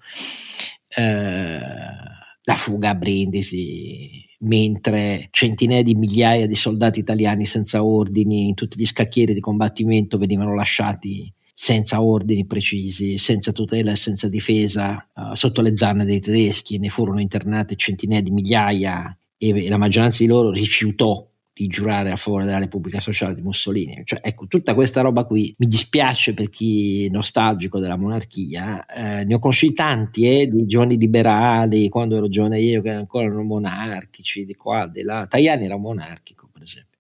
[0.96, 8.54] eh, la fuga a Brindisi, mentre centinaia di migliaia di soldati italiani senza ordini in
[8.54, 15.08] tutti gli scacchieri di combattimento venivano lasciati senza ordini precisi, senza tutela e senza difesa,
[15.16, 20.22] eh, sotto le zanne dei tedeschi, ne furono internate centinaia di migliaia e la maggioranza
[20.22, 21.26] di loro rifiutò
[21.58, 24.02] di giurare a favore della Repubblica Sociale di Mussolini.
[24.04, 28.86] Cioè, ecco, tutta questa roba qui mi dispiace per chi è nostalgico della monarchia.
[28.86, 33.28] Eh, ne ho conosciuti tanti, eh, di giovani liberali, quando ero giovane io, che ancora
[33.28, 35.26] erano monarchici, di qua, di là.
[35.28, 37.00] Tajani era monarchico, per esempio.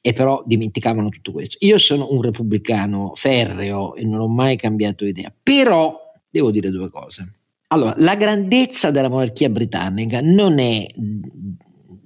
[0.00, 1.56] E però dimenticavano tutto questo.
[1.60, 5.32] Io sono un repubblicano ferreo e non ho mai cambiato idea.
[5.40, 5.96] Però
[6.28, 7.34] devo dire due cose.
[7.68, 10.84] Allora, la grandezza della monarchia britannica non è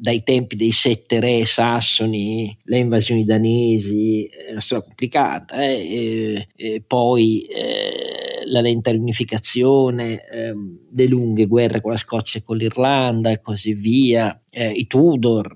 [0.00, 6.48] dai tempi dei sette re sassoni, le invasioni danesi, è una storia complicata, eh, e,
[6.56, 10.54] e poi eh, la lenta riunificazione, eh,
[10.90, 15.54] le lunghe guerre con la Scozia e con l'Irlanda e così via, eh, i Tudor,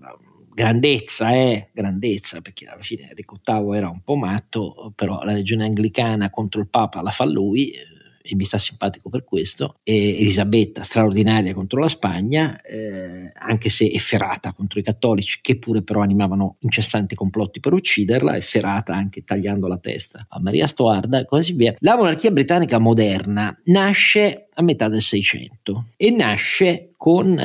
[0.53, 5.65] grandezza, eh, grandezza, perché alla fine Enrico VIII era un po' matto, però la regione
[5.65, 7.79] anglicana contro il Papa la fa lui, eh,
[8.27, 13.85] e mi sta simpatico per questo, e Elisabetta straordinaria contro la Spagna, eh, anche se
[13.85, 19.67] efferata contro i cattolici, che pure però animavano incessanti complotti per ucciderla, efferata anche tagliando
[19.67, 21.75] la testa a Maria Stuarda e così via.
[21.81, 27.37] La monarchia britannica moderna nasce a metà del Seicento e nasce con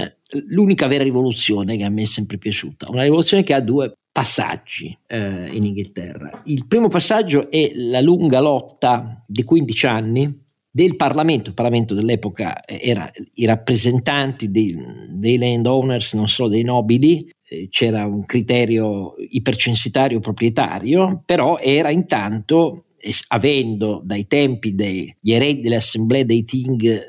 [0.47, 4.97] l'unica vera rivoluzione che a me è sempre piaciuta, una rivoluzione che ha due passaggi
[5.07, 6.41] eh, in Inghilterra.
[6.45, 12.63] Il primo passaggio è la lunga lotta di 15 anni del Parlamento, il Parlamento dell'epoca
[12.65, 14.77] era i rappresentanti dei,
[15.09, 22.85] dei landowners, non solo dei nobili, eh, c'era un criterio ipercensitario proprietario, però era intanto,
[22.99, 27.03] eh, avendo dai tempi degli eredi delle assemblee dei Ting eh,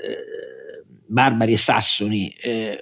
[1.07, 2.79] barbari e sassoni eh,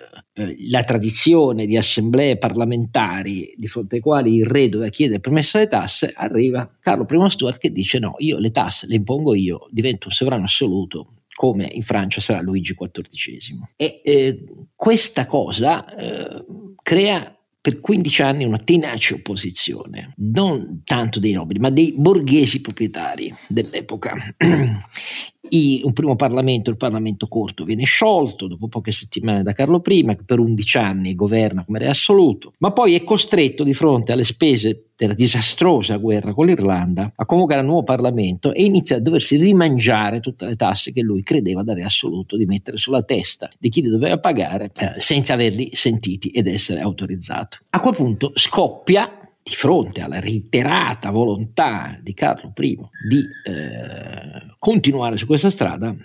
[0.71, 5.69] la tradizione di assemblee parlamentari di fronte ai quali il re doveva chiedere permesso alle
[5.69, 10.09] tasse, arriva Carlo I Stuart che dice no, io le tasse le impongo io, divento
[10.09, 13.69] un sovrano assoluto come in Francia sarà Luigi XIV.
[13.77, 16.45] E eh, questa cosa eh,
[16.83, 23.33] crea per 15 anni una tenace opposizione, non tanto dei nobili, ma dei borghesi proprietari
[23.47, 24.15] dell'epoca.
[25.51, 30.05] I, un primo Parlamento, il Parlamento corto, viene sciolto dopo poche settimane da Carlo I,
[30.05, 34.25] che per 11 anni governa come re assoluto, ma poi è costretto di fronte alle
[34.25, 39.37] spese della disastrosa guerra con l'Irlanda a convocare un nuovo Parlamento e inizia a doversi
[39.37, 43.69] rimangiare tutte le tasse che lui credeva da re assoluto di mettere sulla testa di
[43.69, 47.59] chi li doveva pagare eh, senza averli sentiti ed essere autorizzato.
[47.71, 55.17] A quel punto scoppia di fronte alla reiterata volontà di Carlo I di eh, continuare
[55.17, 55.97] su questa strada,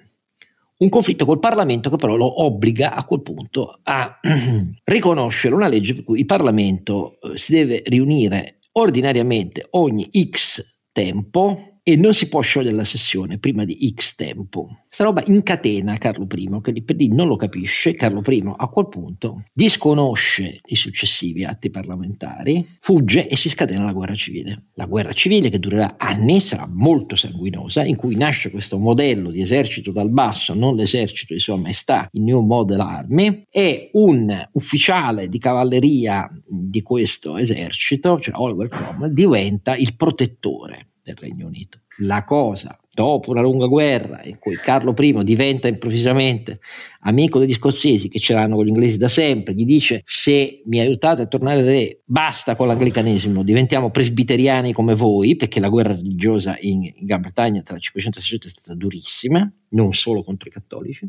[0.78, 4.20] un conflitto col Parlamento che però lo obbliga a quel punto a
[4.86, 11.73] riconoscere una legge per cui il Parlamento eh, si deve riunire ordinariamente ogni X tempo
[11.86, 14.84] e non si può sciogliere la sessione prima di X tempo.
[14.88, 17.94] Sta roba incatena Carlo I, che lì non lo capisce.
[17.94, 23.92] Carlo I a quel punto disconosce i successivi atti parlamentari, fugge e si scatena la
[23.92, 24.68] guerra civile.
[24.76, 29.42] La guerra civile che durerà anni, sarà molto sanguinosa, in cui nasce questo modello di
[29.42, 35.28] esercito dal basso, non l'esercito di Sua Maestà, il New Model Army, e un ufficiale
[35.28, 41.82] di cavalleria di questo esercito, cioè Oliver Cromwell, diventa il protettore del Regno Unito.
[42.00, 46.60] La cosa, dopo una lunga guerra in cui Carlo I diventa improvvisamente
[47.02, 50.80] amico degli scozzesi che ce l'hanno con gli inglesi da sempre, gli dice se mi
[50.80, 56.58] aiutate a tornare re, basta con l'anglicanesimo, diventiamo presbiteriani come voi, perché la guerra religiosa
[56.62, 60.24] in, in Gran Bretagna tra il 500 e il 600 è stata durissima, non solo
[60.24, 61.08] contro i cattolici.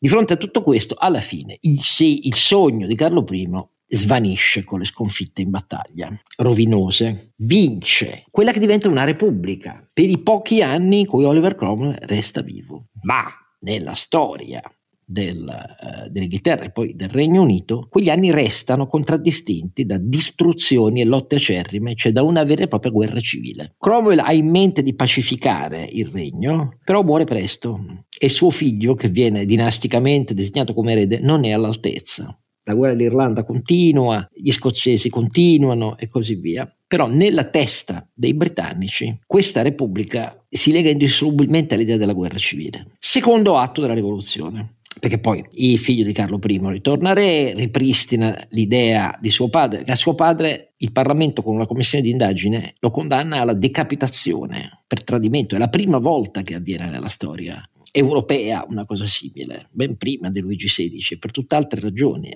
[0.00, 3.48] Di fronte a tutto questo, alla fine, il, se, il sogno di Carlo I
[3.88, 10.18] svanisce con le sconfitte in battaglia, rovinose, vince quella che diventa una repubblica per i
[10.18, 12.88] pochi anni in cui Oliver Cromwell resta vivo.
[13.02, 13.24] Ma
[13.60, 14.62] nella storia
[15.08, 21.06] del, uh, dell'Inghilterra e poi del Regno Unito, quegli anni restano contraddistinti da distruzioni e
[21.06, 23.74] lotte acerrime, cioè da una vera e propria guerra civile.
[23.78, 29.08] Cromwell ha in mente di pacificare il regno, però muore presto e suo figlio, che
[29.08, 32.38] viene dinasticamente designato come erede, non è all'altezza
[32.68, 36.70] la guerra dell'Irlanda continua, gli scozzesi continuano e così via.
[36.86, 42.92] Però nella testa dei britannici questa repubblica si lega indissolubilmente all'idea della guerra civile.
[42.98, 49.16] Secondo atto della rivoluzione perché poi il figlio di Carlo I ritorna re, ripristina l'idea
[49.20, 52.90] di suo padre, che a suo padre il Parlamento con una commissione di indagine lo
[52.90, 57.62] condanna alla decapitazione per tradimento, è la prima volta che avviene nella storia
[57.98, 62.32] europea una cosa simile, ben prima di Luigi XVI, per tutt'altre ragioni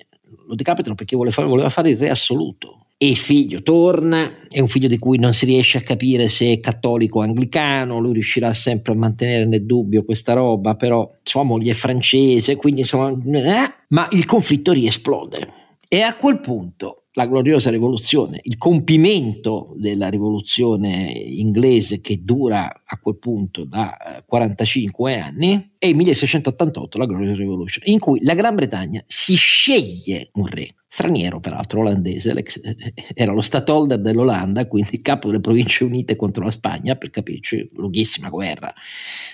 [0.47, 2.77] lo decapitano perché voleva fare, voleva fare il re assoluto.
[2.97, 6.53] E il figlio torna, è un figlio di cui non si riesce a capire se
[6.53, 11.43] è cattolico o anglicano, lui riuscirà sempre a mantenere nel dubbio questa roba, però sua
[11.43, 13.11] moglie è francese, quindi insomma...
[13.11, 13.73] Eh?
[13.89, 15.49] Ma il conflitto riesplode.
[15.89, 22.97] E a quel punto la gloriosa rivoluzione, il compimento della rivoluzione inglese che dura a
[22.97, 28.33] quel punto da 45 eh, anni, e il 1688 la Glorious Revolution, in cui la
[28.33, 35.01] Gran Bretagna si sceglie un re straniero peraltro, olandese, eh, era lo stadtholder dell'Olanda, quindi
[35.01, 38.71] capo delle province unite contro la Spagna, per capirci, lunghissima guerra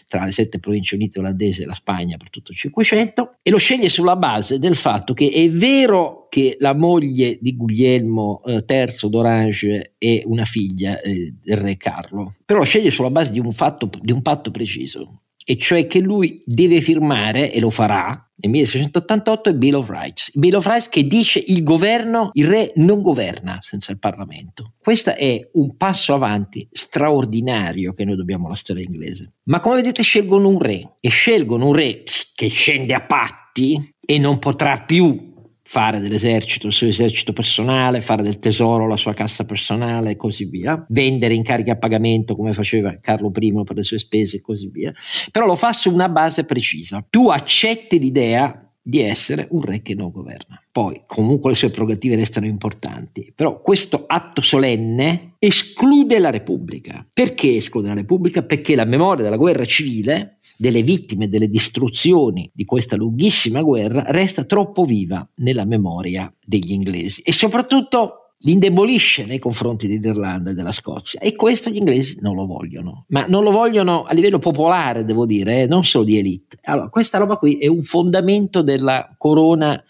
[0.08, 3.58] tra le sette province unite olandesi e la Spagna per tutto il Cinquecento, e lo
[3.58, 9.10] sceglie sulla base del fatto che è vero che la moglie di Guglielmo eh, III
[9.10, 13.52] d'Orange è una figlia eh, del re Carlo, però lo sceglie sulla base di un,
[13.52, 18.52] fatto, di un patto preciso, e cioè che lui deve firmare, e lo farà, nel
[18.52, 20.30] 1688 il Bill of Rights.
[20.36, 24.74] Il Bill of Rights che dice il governo, il re non governa senza il Parlamento.
[24.78, 29.38] Questo è un passo avanti straordinario che noi dobbiamo alla storia inglese.
[29.46, 32.04] Ma come vedete scelgono un re e scelgono un re
[32.36, 35.29] che scende a patti e non potrà più
[35.71, 40.45] fare dell'esercito il suo esercito personale, fare del tesoro la sua cassa personale e così
[40.45, 44.67] via, vendere incarichi a pagamento come faceva Carlo I per le sue spese e così
[44.71, 44.91] via,
[45.32, 47.05] però lo fa su una base precisa.
[47.08, 50.62] Tu accetti l'idea di essere un re che non governa.
[50.71, 57.08] Poi comunque le sue prerogative restano importanti, però questo atto solenne esclude la Repubblica.
[57.12, 58.43] Perché esclude la Repubblica?
[58.43, 64.43] Perché la memoria della guerra civile delle vittime, delle distruzioni di questa lunghissima guerra resta
[64.43, 70.71] troppo viva nella memoria degli inglesi e soprattutto li indebolisce nei confronti dell'Irlanda e della
[70.71, 75.04] Scozia e questo gli inglesi non lo vogliono, ma non lo vogliono a livello popolare,
[75.04, 76.58] devo dire, eh, non solo di elite.
[76.63, 79.82] Allora, questa roba qui è un fondamento della corona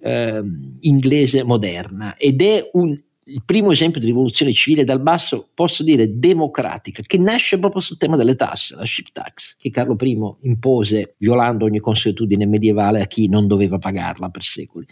[0.00, 0.42] eh,
[0.80, 6.18] inglese moderna ed è un il primo esempio di rivoluzione civile dal basso, posso dire
[6.18, 11.14] democratica, che nasce proprio sul tema delle tasse, la ship tax, che Carlo I impose
[11.18, 14.86] violando ogni consuetudine medievale a chi non doveva pagarla per secoli.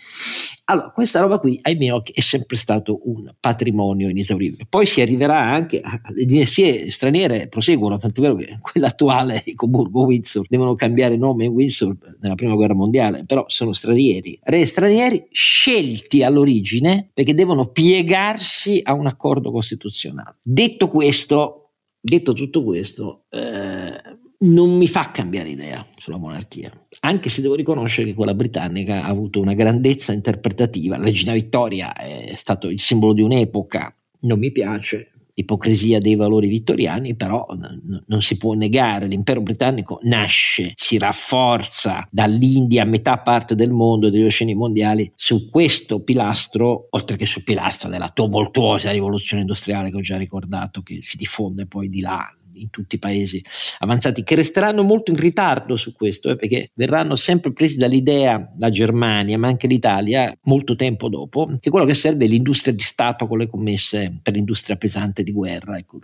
[0.70, 4.66] Allora, questa roba qui, ai miei occhi, è sempre stato un patrimonio inesauribile.
[4.68, 5.82] Poi si arriverà anche,
[6.14, 11.96] le dinasie straniere proseguono, tant'è vero che quella attuale, Coburgo-Windsor, devono cambiare nome in Windsor
[12.20, 18.92] nella prima guerra mondiale, però sono stranieri, re stranieri scelti all'origine perché devono piegarsi a
[18.92, 20.36] un accordo costituzionale.
[20.40, 24.00] Detto questo, detto tutto questo, eh,
[24.42, 29.08] non mi fa cambiare idea sulla monarchia, anche se devo riconoscere che quella britannica ha
[29.08, 30.96] avuto una grandezza interpretativa.
[30.96, 36.48] La regina Vittoria è stato il simbolo di un'epoca, non mi piace, l'ipocrisia dei valori
[36.48, 43.18] vittoriani, però n- non si può negare, l'impero britannico nasce, si rafforza dall'India a metà
[43.18, 48.90] parte del mondo degli oceani mondiali su questo pilastro, oltre che sul pilastro della tumultuosa
[48.90, 52.98] rivoluzione industriale che ho già ricordato, che si diffonde poi di là in tutti i
[52.98, 53.42] paesi
[53.78, 58.70] avanzati, che resteranno molto in ritardo su questo, eh, perché verranno sempre presi dall'idea, la
[58.70, 63.26] Germania, ma anche l'Italia, molto tempo dopo, che quello che serve è l'industria di Stato
[63.26, 65.76] con le commesse per l'industria pesante di guerra.
[65.76, 65.98] Ecco,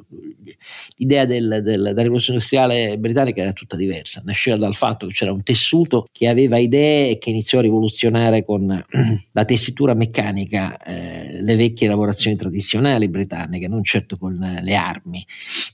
[0.96, 5.32] l'idea del, del, della rivoluzione industriale britannica era tutta diversa, nasceva dal fatto che c'era
[5.32, 8.66] un tessuto che aveva idee e che iniziò a rivoluzionare con
[9.32, 15.24] la tessitura meccanica eh, le vecchie lavorazioni tradizionali britanniche, non certo con le armi.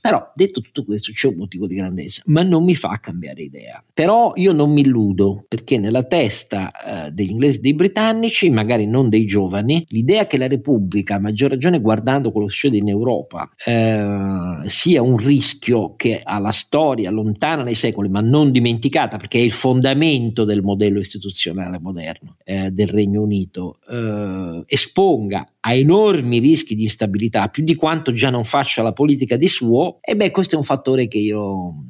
[0.01, 3.83] Però detto tutto questo c'è un motivo di grandezza, ma non mi fa cambiare idea.
[3.93, 6.71] Però io non mi illudo, perché nella testa
[7.07, 11.19] eh, degli inglesi e dei britannici, magari non dei giovani, l'idea che la Repubblica, a
[11.19, 16.51] maggior ragione guardando quello che succede in Europa, eh, sia un rischio che ha la
[16.51, 22.37] storia lontana nei secoli, ma non dimenticata, perché è il fondamento del modello istituzionale moderno
[22.43, 28.29] eh, del Regno Unito, eh, esponga a enormi rischi di instabilità, più di quanto già
[28.29, 31.85] non faccia la politica di suo, e beh, questo è un fattore che io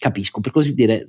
[0.00, 1.06] capisco, per così dire,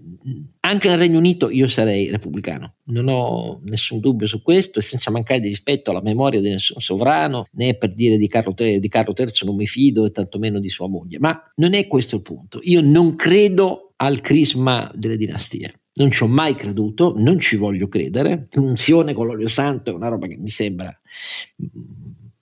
[0.60, 5.10] anche nel Regno Unito io sarei repubblicano, non ho nessun dubbio su questo e senza
[5.12, 9.14] mancare di rispetto alla memoria di nessun sovrano, né per dire di Carlo, di Carlo
[9.18, 12.60] III non mi fido e tantomeno di sua moglie, ma non è questo il punto.
[12.64, 15.80] Io non credo al crisma delle dinastie.
[15.94, 18.48] Non ci ho mai creduto, non ci voglio credere.
[18.54, 20.94] L'unzione con l'olio santo è una roba che mi sembra,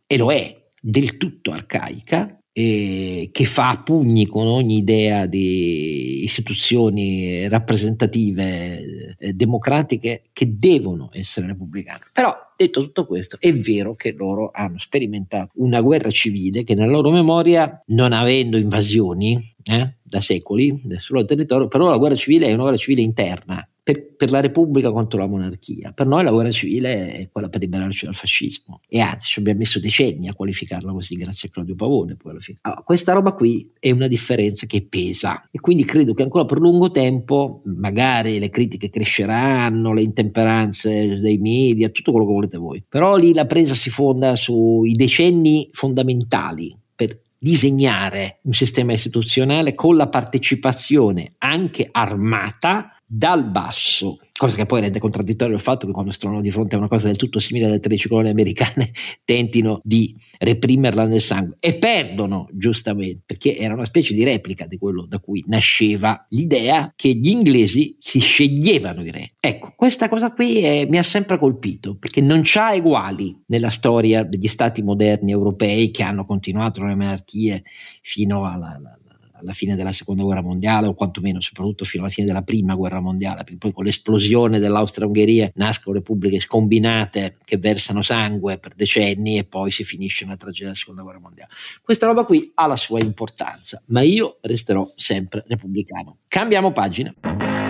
[0.07, 7.47] e lo è, del tutto arcaica, eh, che fa pugni con ogni idea di istituzioni
[7.47, 12.06] rappresentative eh, democratiche che devono essere repubblicane.
[12.12, 16.91] Però detto tutto questo, è vero che loro hanno sperimentato una guerra civile che nella
[16.91, 22.47] loro memoria, non avendo invasioni eh, da secoli sul loro territorio, però la guerra civile
[22.47, 25.92] è una guerra civile interna per, per, la Repubblica contro la monarchia.
[25.94, 29.58] Per noi la guerra civile è quella per liberarci dal fascismo e anzi ci abbiamo
[29.60, 32.16] messo decenni a qualificarla così grazie a Claudio Pavone.
[32.62, 36.60] Allora, questa roba qui è una differenza che pesa e quindi credo che ancora per
[36.60, 42.84] lungo tempo magari le critiche cresceranno, le intemperanze dei media, tutto quello che volete voi,
[42.88, 49.96] però lì la presa si fonda sui decenni fondamentali per disegnare un sistema istituzionale con
[49.96, 56.12] la partecipazione anche armata dal basso, cosa che poi rende contraddittorio il fatto che quando
[56.12, 58.91] trovano di fronte a una cosa del tutto simile alle 13 colonie americane
[59.26, 64.78] tentino di reprimerla nel sangue e perdono giustamente perché era una specie di replica di
[64.78, 69.32] quello da cui nasceva l'idea che gli inglesi si sceglievano i re.
[69.39, 74.22] Ecco, questa cosa qui è, mi ha sempre colpito perché non c'ha uguali nella storia
[74.22, 77.64] degli stati moderni europei che hanno continuato le monarchie
[78.03, 78.99] fino alla, alla
[79.40, 83.00] alla fine della seconda guerra mondiale o quantomeno soprattutto fino alla fine della prima guerra
[83.00, 89.44] mondiale, perché poi con l'esplosione dell'Austria-Ungheria nascono repubbliche scombinate che versano sangue per decenni e
[89.44, 91.52] poi si finisce nella tragedia della seconda guerra mondiale.
[91.82, 96.18] Questa roba qui ha la sua importanza, ma io resterò sempre repubblicano.
[96.28, 97.68] Cambiamo pagina.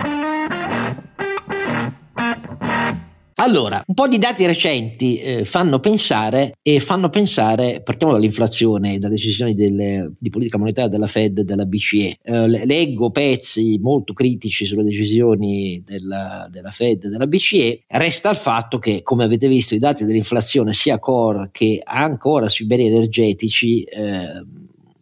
[3.42, 8.98] Allora, un po' di dati recenti eh, fanno pensare e fanno pensare, partiamo dall'inflazione e
[8.98, 12.18] da decisioni delle, di politica monetaria della Fed e della BCE.
[12.22, 17.84] Eh, leggo pezzi molto critici sulle decisioni della, della Fed e della BCE.
[17.86, 22.66] Resta il fatto che, come avete visto, i dati dell'inflazione sia core che ancora sui
[22.66, 24.44] beni energetici eh,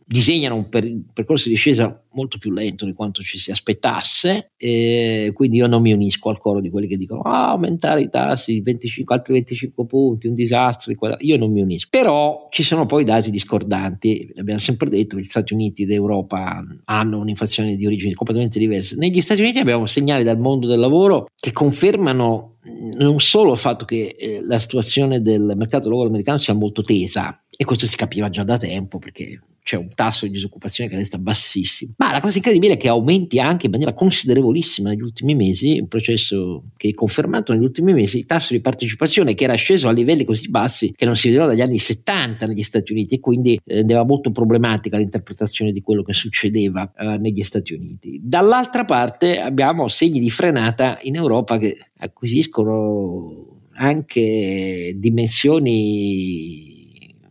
[0.08, 5.30] disegnano un, per, percorso di discesa molto più lento di quanto ci si aspettasse e
[5.34, 8.58] quindi io non mi unisco al coro di quelli che dicono ah, aumentare i tassi
[8.62, 11.88] 25, altri 25 punti, un disastro io non mi unisco.
[11.90, 17.18] Però ci sono poi dati discordanti abbiamo sempre detto gli Stati Uniti ed Europa hanno
[17.18, 18.96] un'inflazione di origini completamente diverse.
[18.96, 22.56] Negli Stati Uniti abbiamo segnali dal mondo del lavoro che confermano
[22.96, 26.82] non solo il fatto che eh, la situazione del mercato del lavoro americano sia molto
[26.82, 30.96] tesa e questo si capiva già da tempo perché c'è un tasso di disoccupazione che
[30.96, 31.92] resta bassissimo.
[31.98, 35.88] Ma la cosa incredibile è che aumenti anche in maniera considerevolissima negli ultimi mesi, un
[35.88, 39.92] processo che è confermato negli ultimi mesi, il tasso di partecipazione che era sceso a
[39.92, 43.60] livelli così bassi che non si vedeva dagli anni 70 negli Stati Uniti e quindi
[43.62, 48.18] eh, rendeva molto problematica l'interpretazione di quello che succedeva eh, negli Stati Uniti.
[48.22, 56.67] Dall'altra parte abbiamo segni di frenata in Europa che acquisiscono anche dimensioni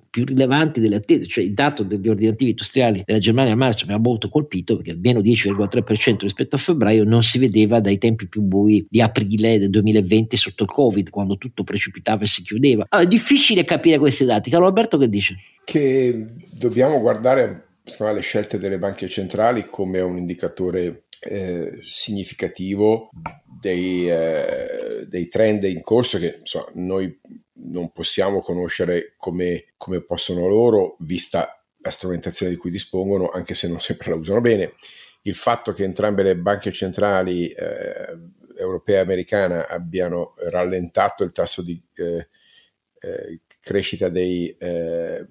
[0.09, 3.93] più rilevanti delle attese, cioè il dato degli ordinativi industriali della Germania a marzo mi
[3.93, 8.41] ha molto colpito perché meno 10,3% rispetto a febbraio non si vedeva dai tempi più
[8.41, 12.85] bui di aprile del 2020 sotto il Covid, quando tutto precipitava e si chiudeva.
[12.89, 14.49] Allora, è difficile capire questi dati.
[14.49, 15.35] Carlo Alberto che dice?
[15.63, 17.67] Che dobbiamo guardare
[17.99, 23.09] me, le scelte delle banche centrali come un indicatore eh, significativo
[23.59, 27.19] dei, eh, dei, trend in corso che insomma, noi
[27.69, 33.67] non possiamo conoscere come, come possono loro, vista la strumentazione di cui dispongono, anche se
[33.67, 34.73] non sempre la usano bene.
[35.23, 38.17] Il fatto che entrambe le banche centrali eh,
[38.57, 42.27] europea e americana abbiano rallentato il tasso di eh,
[42.99, 45.25] eh, crescita dei, eh,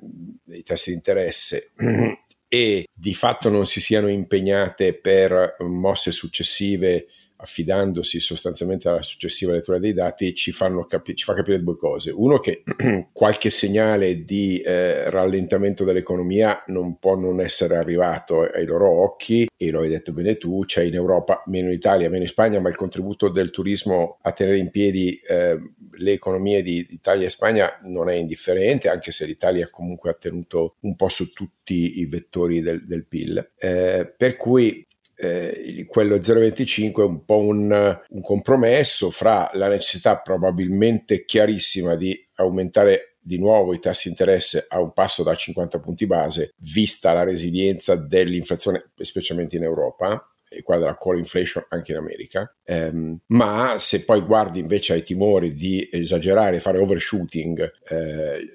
[0.45, 1.73] dei tassi di interesse
[2.49, 7.07] e di fatto non si siano impegnate per mosse successive
[7.37, 10.53] affidandosi sostanzialmente alla successiva lettura dei dati, ci,
[10.89, 12.11] capi- ci fa capire due cose.
[12.11, 12.63] Uno che
[13.13, 19.71] qualche segnale di eh, rallentamento dell'economia non può non essere arrivato ai loro occhi e
[19.71, 22.69] lo hai detto bene tu, c'è in Europa, meno in Italia, meno in Spagna, ma
[22.69, 25.59] il contributo del turismo a tenere in piedi eh,
[25.99, 30.77] le economie di Italia e Spagna non è indifferente, anche se l'Italia comunque ha tenuto
[30.81, 33.53] un po' su tutti i vettori del, del PIL.
[33.59, 34.86] Eh, per cui
[35.17, 42.23] eh, quello 0,25 è un po' un, un, compromesso fra la necessità probabilmente chiarissima di
[42.35, 47.13] aumentare di nuovo i tassi di interesse a un passo da 50 punti base, vista
[47.13, 53.19] la resilienza dell'inflazione, specialmente in Europa, e qua della core inflation anche in America, um,
[53.29, 58.47] ma se poi guardi invece ai timori di esagerare, fare overshooting eh,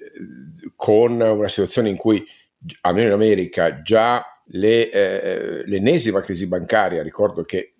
[0.74, 2.24] con una situazione in cui
[2.82, 4.24] almeno in America già
[4.54, 7.74] le, eh, l'ennesima crisi bancaria, ricordo che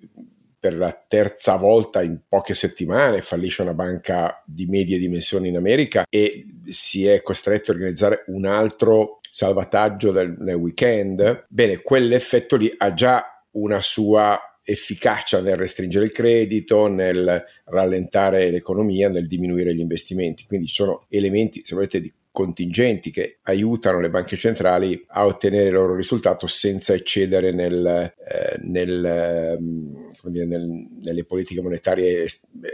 [0.59, 6.05] per la terza volta in poche settimane fallisce una banca di medie dimensioni in America
[6.09, 12.73] e si è costretto a organizzare un altro salvataggio del, nel weekend, bene, quell'effetto lì
[12.77, 19.81] ha già una sua efficacia nel restringere il credito, nel rallentare l'economia, nel diminuire gli
[19.81, 20.45] investimenti.
[20.47, 25.69] Quindi ci sono elementi, se volete, di contingenti che aiutano le banche centrali a ottenere
[25.69, 32.27] il loro risultato senza eccedere nel, eh, nel, ehm, dire, nel, nelle politiche monetarie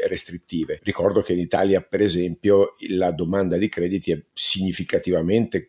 [0.09, 0.79] restrittive.
[0.83, 5.69] Ricordo che in Italia, per esempio, la domanda di crediti è significativamente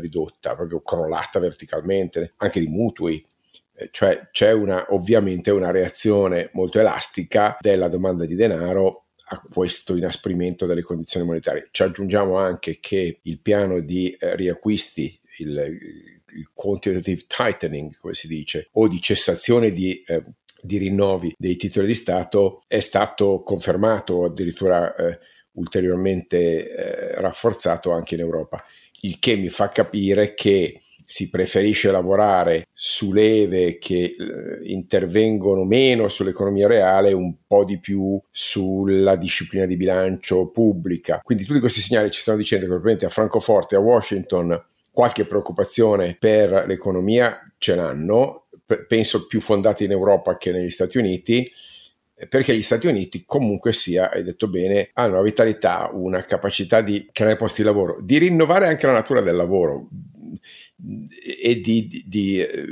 [0.00, 3.24] ridotta, proprio crollata verticalmente, anche di mutui
[3.74, 9.01] eh, cioè c'è una, ovviamente una reazione molto elastica della domanda di denaro
[9.32, 11.68] a questo inasprimento delle condizioni monetarie.
[11.70, 15.48] Ci aggiungiamo anche che il piano di eh, riacquisti, il,
[16.34, 20.22] il, quantitative tightening, come si dice, o di cessazione di, eh,
[20.60, 25.18] di rinnovi dei titoli di Stato è stato confermato o addirittura eh,
[25.52, 28.62] ulteriormente eh, rafforzato anche in Europa,
[29.00, 30.81] il che mi fa capire che
[31.12, 34.14] si preferisce lavorare su leve che eh,
[34.62, 41.20] intervengono meno sull'economia reale, un po' di più sulla disciplina di bilancio pubblica.
[41.22, 45.26] Quindi tutti questi segnali ci stanno dicendo che probabilmente a Francoforte e a Washington qualche
[45.26, 48.46] preoccupazione per l'economia ce l'hanno,
[48.88, 51.52] penso più fondati in Europa che negli Stati Uniti
[52.26, 57.10] perché gli Stati Uniti comunque sia, hai detto bene, hanno una vitalità, una capacità di
[57.12, 59.88] creare posti di lavoro, di rinnovare anche la natura del lavoro
[60.84, 62.64] e di, di, di eh,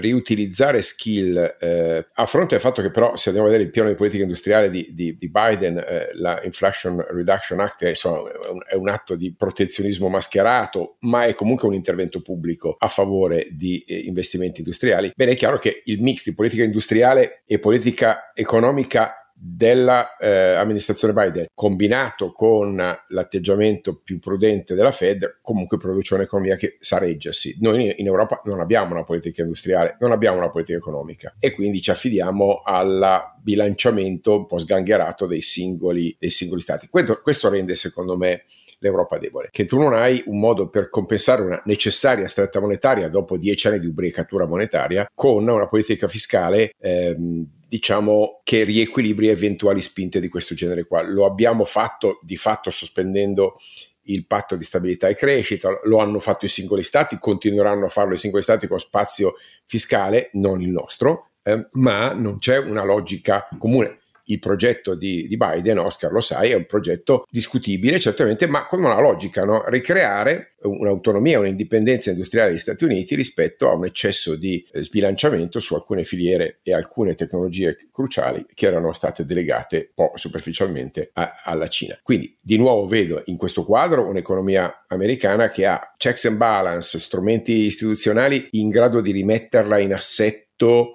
[0.00, 3.90] riutilizzare skill eh, a fronte del fatto che però se andiamo a vedere il piano
[3.90, 8.60] di politica industriale di, di Biden eh, la Inflation Reduction Act è, insomma, è, un,
[8.66, 13.84] è, un, atto di protezionismo mascherato ma è comunque un intervento pubblico a favore di
[13.86, 19.27] eh, investimenti industriali bene è chiaro che il mix di politica industriale e politica economica
[19.40, 22.76] dell'amministrazione eh, Biden combinato con
[23.08, 27.56] l'atteggiamento più prudente della Fed comunque produce un'economia che sa reggersi.
[27.60, 31.80] Noi in Europa non abbiamo una politica industriale, non abbiamo una politica economica e quindi
[31.80, 36.88] ci affidiamo al bilanciamento un po' sgangherato dei singoli, dei singoli stati.
[36.88, 38.42] Questo, questo rende secondo me
[38.80, 43.36] l'Europa debole, che tu non hai un modo per compensare una necessaria stretta monetaria dopo
[43.36, 50.20] dieci anni di ubriacatura monetaria con una politica fiscale ehm, diciamo che riequilibri eventuali spinte
[50.20, 51.02] di questo genere qua.
[51.02, 53.58] Lo abbiamo fatto di fatto sospendendo
[54.04, 58.14] il patto di stabilità e crescita, lo hanno fatto i singoli stati, continueranno a farlo
[58.14, 59.34] i singoli stati con spazio
[59.66, 63.98] fiscale, non il nostro, eh, ma non c'è una logica comune.
[64.28, 68.82] Il progetto di, di, Biden, Oscar lo sai, è un progetto discutibile certamente, ma con
[68.82, 69.64] una logica, no?
[69.68, 75.74] ricreare un'autonomia, un'indipendenza industriale degli Stati Uniti rispetto a un eccesso di eh, sbilanciamento su
[75.74, 81.68] alcune filiere e alcune tecnologie cruciali che erano state delegate un po' superficialmente a, alla
[81.68, 81.98] Cina.
[82.02, 87.52] Quindi di nuovo vedo in questo quadro un'economia americana che ha checks and balance, strumenti
[87.52, 90.46] istituzionali in grado di rimetterla in assetto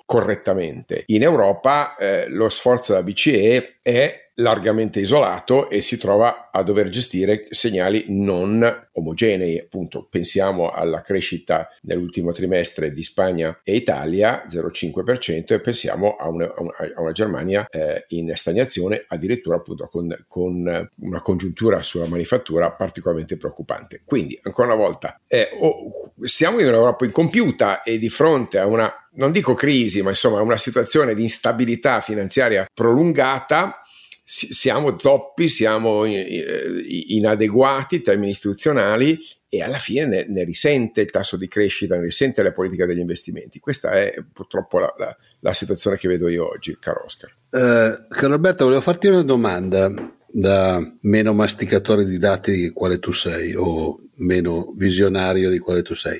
[0.05, 1.03] correttamente.
[1.07, 6.89] In Europa eh, lo sforzo della BCE è largamente isolato e si trova a dover
[6.89, 9.59] gestire segnali non omogenei.
[9.59, 16.45] Appunto, pensiamo alla crescita nell'ultimo trimestre di Spagna e Italia, 0,5%, e pensiamo a una,
[16.45, 23.37] a una Germania eh, in stagnazione, addirittura appunto con, con, una congiuntura sulla manifattura particolarmente
[23.37, 24.01] preoccupante.
[24.05, 28.91] Quindi, ancora una volta, eh, oh, siamo in un'Europa incompiuta e di fronte a una
[29.15, 33.82] non dico crisi, ma insomma una situazione di instabilità finanziaria prolungata
[34.23, 39.19] siamo zoppi, siamo inadeguati in termini istituzionali
[39.49, 42.99] e alla fine ne, ne, risente il tasso di crescita, ne risente la politica degli
[42.99, 43.59] investimenti.
[43.59, 47.31] Questa è purtroppo la, la, la situazione che vedo io oggi, caro Oscar.
[47.49, 49.91] Uh, caro Alberto, volevo farti una domanda
[50.31, 55.93] da meno masticatore di dati di quale tu sei o meno visionario di quale tu
[55.93, 56.19] sei.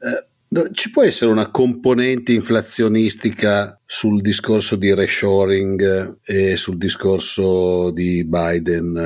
[0.00, 8.24] Uh, ci può essere una componente inflazionistica sul discorso di reshoring e sul discorso di
[8.24, 8.96] Biden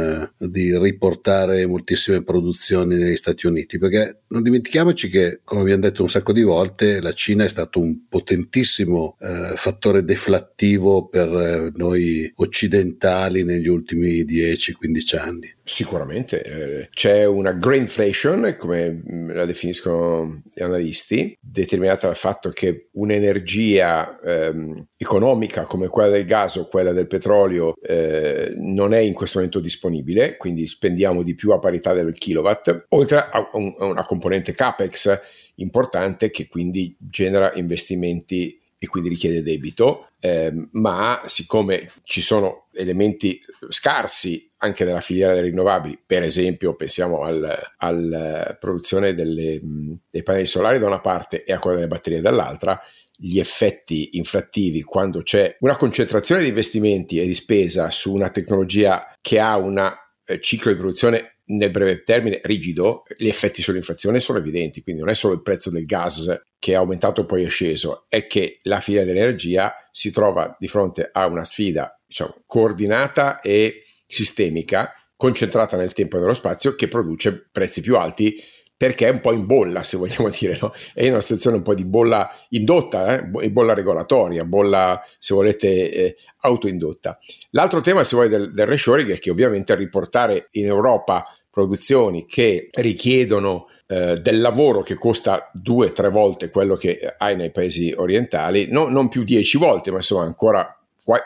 [0.41, 6.01] eh, di riportare moltissime produzioni negli Stati Uniti, perché non dimentichiamoci che, come abbiamo detto
[6.01, 11.71] un sacco di volte, la Cina è stato un potentissimo eh, fattore deflattivo per eh,
[11.75, 15.55] noi occidentali negli ultimi 10-15 anni.
[15.65, 22.89] Sicuramente eh, c'è una greenflation, come mm, la definiscono gli analisti, determinata dal fatto che
[22.93, 29.15] un'energia ehm, economica come quella del gas o quella del petrolio eh, non è in
[29.15, 33.85] questo momento disponibile, quindi spendiamo di più a parità del kilowatt, oltre a, un, a
[33.85, 35.21] una componente capex
[35.57, 43.41] importante che quindi genera investimenti e quindi richiede debito, eh, ma siccome ci sono elementi
[43.69, 49.61] scarsi anche nella filiera delle rinnovabili, per esempio pensiamo alla produzione delle,
[50.09, 52.81] dei pannelli solari da una parte e a quella delle batterie dall'altra,
[53.21, 59.13] gli effetti inflattivi quando c'è una concentrazione di investimenti e di spesa su una tecnologia
[59.21, 59.77] che ha un
[60.25, 65.11] eh, ciclo di produzione nel breve termine rigido, gli effetti sull'inflazione sono evidenti, quindi non
[65.11, 68.59] è solo il prezzo del gas che è aumentato e poi è sceso, è che
[68.63, 75.77] la filiera dell'energia si trova di fronte a una sfida diciamo, coordinata e sistemica, concentrata
[75.77, 78.37] nel tempo e nello spazio, che produce prezzi più alti
[78.79, 80.73] perché è un po' in bolla, se vogliamo dire, no?
[80.95, 83.51] è una situazione un po' di bolla indotta, eh?
[83.51, 87.19] bolla regolatoria, bolla, se volete, eh, autoindotta.
[87.51, 92.69] L'altro tema, se vuoi, del, del reshoring è che ovviamente riportare in Europa produzioni che
[92.71, 97.93] richiedono eh, del lavoro che costa due o tre volte quello che hai nei paesi
[97.97, 100.73] orientali, no, non più dieci volte, ma insomma ancora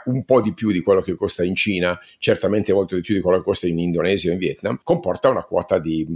[0.04, 3.20] un po' di più di quello che costa in Cina, certamente molto di più di
[3.20, 6.06] quello che costa in Indonesia o in Vietnam, comporta una quota di,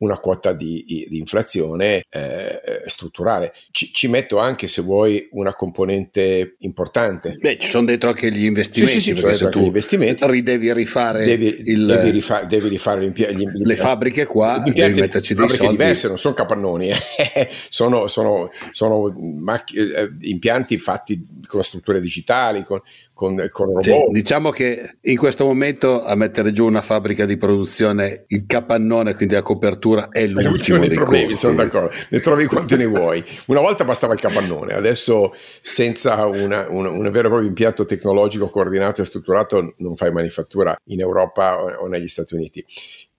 [0.00, 3.52] una quota di, di inflazione eh, eh, strutturale.
[3.70, 7.36] Ci, ci, metto anche, se vuoi, una componente importante.
[7.38, 11.24] Beh, ci sono dentro anche gli investimenti, sì, sì, sì, se tu investimenti, devi rifare,
[11.24, 15.46] devi, il, devi rifare, devi rifare gli, gli, le fabbriche qua, gli devi metterci dei
[15.46, 17.48] fabbriche diverse, non sono capannoni, eh.
[17.68, 22.80] sono, sono, sono macch- eh, impianti fatti con strutture digitali, con,
[23.20, 23.82] con, con robot.
[23.82, 29.14] Sì, diciamo che in questo momento a mettere giù una fabbrica di produzione, il capannone,
[29.14, 31.38] quindi la copertura, è l'ultimo, dei, dei problemi, costi.
[31.38, 33.22] sono d'accordo, ne trovi quanti ne vuoi.
[33.48, 38.48] Una volta bastava il capannone, adesso senza una, una, un vero e proprio impianto tecnologico
[38.48, 42.64] coordinato e strutturato non fai manifattura in Europa o negli Stati Uniti.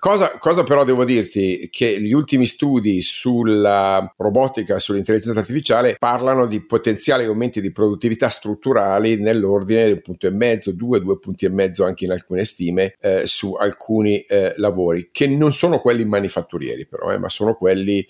[0.02, 1.70] Cosa, cosa, però devo dirti?
[1.70, 9.22] Che gli ultimi studi sulla robotica sull'intelligenza artificiale parlano di potenziali aumenti di produttività strutturali
[9.22, 12.96] nell'ordine di un punto e mezzo, due, due punti e mezzo anche in alcune stime
[13.00, 18.04] eh, su alcuni eh, lavori, che non sono quelli manifatturieri però, eh, ma sono quelli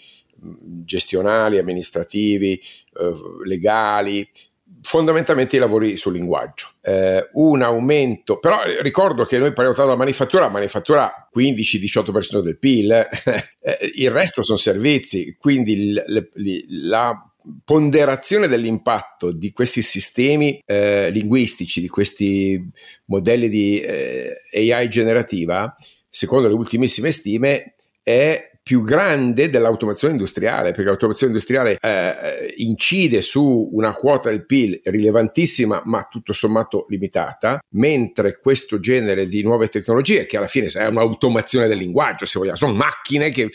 [0.86, 3.12] gestionali, amministrativi, eh,
[3.44, 4.26] legali,
[4.82, 6.68] fondamentalmente i lavori sul linguaggio.
[6.82, 12.92] Eh, un aumento, però ricordo che noi parliamo della manifattura, la manifattura 15-18% del PIL,
[12.92, 17.26] eh, il resto sono servizi, quindi l, l, la
[17.64, 22.70] ponderazione dell'impatto di questi sistemi eh, linguistici, di questi
[23.06, 25.76] modelli di eh, AI generativa,
[26.10, 33.70] secondo le ultimissime stime, è più grande dell'automazione industriale, perché l'automazione industriale eh, incide su
[33.74, 40.26] una quota del PIL rilevantissima, ma tutto sommato limitata, mentre questo genere di nuove tecnologie,
[40.26, 43.50] che alla fine è un'automazione del linguaggio, se vogliamo, sono macchine che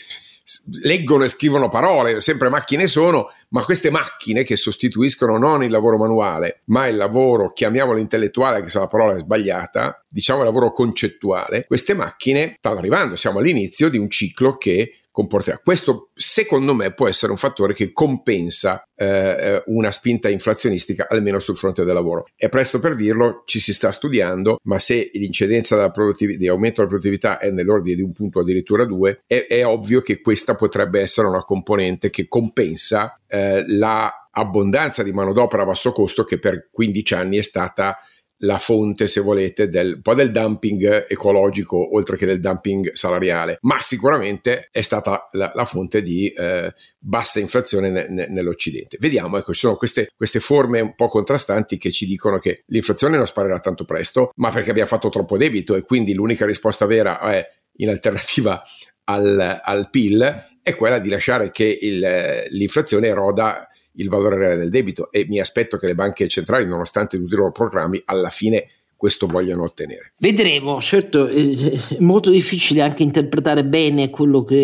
[0.83, 5.97] leggono e scrivono parole, sempre macchine sono, ma queste macchine che sostituiscono non il lavoro
[5.97, 10.71] manuale, ma il lavoro, chiamiamolo intellettuale, che se la parola è sbagliata, diciamo il lavoro
[10.71, 15.59] concettuale, queste macchine stanno arrivando, siamo all'inizio di un ciclo che comporterà.
[15.63, 21.55] Questo secondo me può essere un fattore che compensa eh, una spinta inflazionistica almeno sul
[21.55, 22.27] fronte del lavoro.
[22.35, 26.93] È presto per dirlo, ci si sta studiando, ma se l'incidenza produttiv- di aumento della
[26.93, 31.27] produttività è nell'ordine di un punto addirittura due, è, è ovvio che questa potrebbe essere
[31.27, 37.13] una componente che compensa eh, la abbondanza di manodopera a basso costo che per 15
[37.15, 37.97] anni è stata
[38.41, 43.57] la fonte, se volete, del, un po' del dumping ecologico oltre che del dumping salariale,
[43.61, 48.97] ma sicuramente è stata la, la fonte di eh, bassa inflazione ne, ne, nell'Occidente.
[48.99, 53.17] Vediamo, ecco, ci sono queste, queste, forme un po' contrastanti che ci dicono che l'inflazione
[53.17, 57.19] non sparerà tanto presto, ma perché abbiamo fatto troppo debito e quindi l'unica risposta vera
[57.19, 57.45] è
[57.77, 58.61] in alternativa
[59.05, 63.66] al, al PIL è quella di lasciare che il, l'inflazione eroda
[63.97, 67.37] il valore reale del debito e mi aspetto che le banche centrali, nonostante tutti i
[67.37, 68.67] loro programmi, alla fine
[68.97, 70.13] questo vogliono ottenere.
[70.17, 74.55] Vedremo, certo è molto difficile anche interpretare bene quello che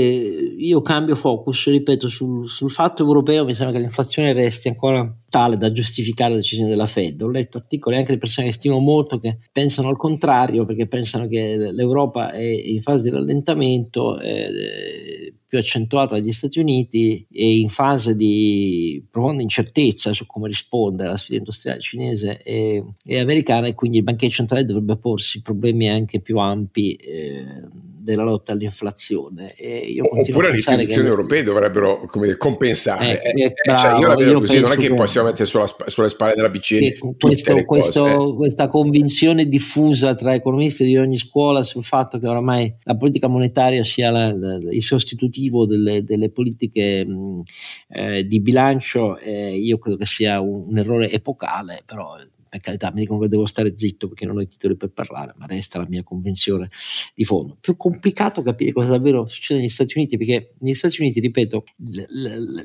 [0.57, 5.55] io cambio focus, ripeto, sul, sul, fatto europeo mi sembra che l'inflazione resti ancora tale
[5.55, 7.21] da giustificare la decisione della Fed.
[7.21, 11.27] Ho letto articoli anche di persone che stimo molto che pensano al contrario perché pensano
[11.27, 14.19] che l'Europa è in fase di rallentamento.
[14.19, 21.09] Eh, più accentuata dagli Stati Uniti e in fase di profonda incertezza su come rispondere
[21.09, 25.89] alla sfida industriale cinese e, e americana e quindi il banchiere centrale dovrebbe porsi problemi
[25.89, 27.67] anche più ampi eh,
[28.03, 29.53] della lotta all'inflazione.
[29.99, 33.21] Oppure le istituzioni europee dovrebbero come, compensare.
[33.21, 35.65] Eh, eh, bravo, cioè io la vedo così, non è che, che possiamo mettere sulla,
[35.87, 38.35] sulle spalle della BCE questo, questo, eh.
[38.35, 43.83] questa convinzione diffusa tra economisti di ogni scuola sul fatto che oramai la politica monetaria
[43.83, 47.41] sia la, la, il sostitutivo delle, delle politiche mh,
[47.89, 52.15] eh, di bilancio, eh, io credo che sia un, un errore epocale, però
[52.53, 55.33] per carità, mi dicono che devo stare zitto perché non ho i titoli per parlare,
[55.37, 56.69] ma resta la mia convenzione
[57.15, 57.57] di fondo.
[57.59, 62.05] Più complicato capire cosa davvero succede negli Stati Uniti, perché negli Stati Uniti, ripeto, le,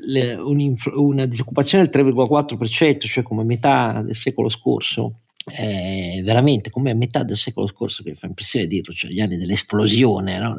[0.05, 0.35] le,
[0.93, 5.21] una disoccupazione del 3,4%, cioè come metà del secolo scorso,
[6.23, 10.37] veramente come a metà del secolo scorso, che fa impressione dirlo, cioè gli anni dell'esplosione
[10.37, 10.55] no?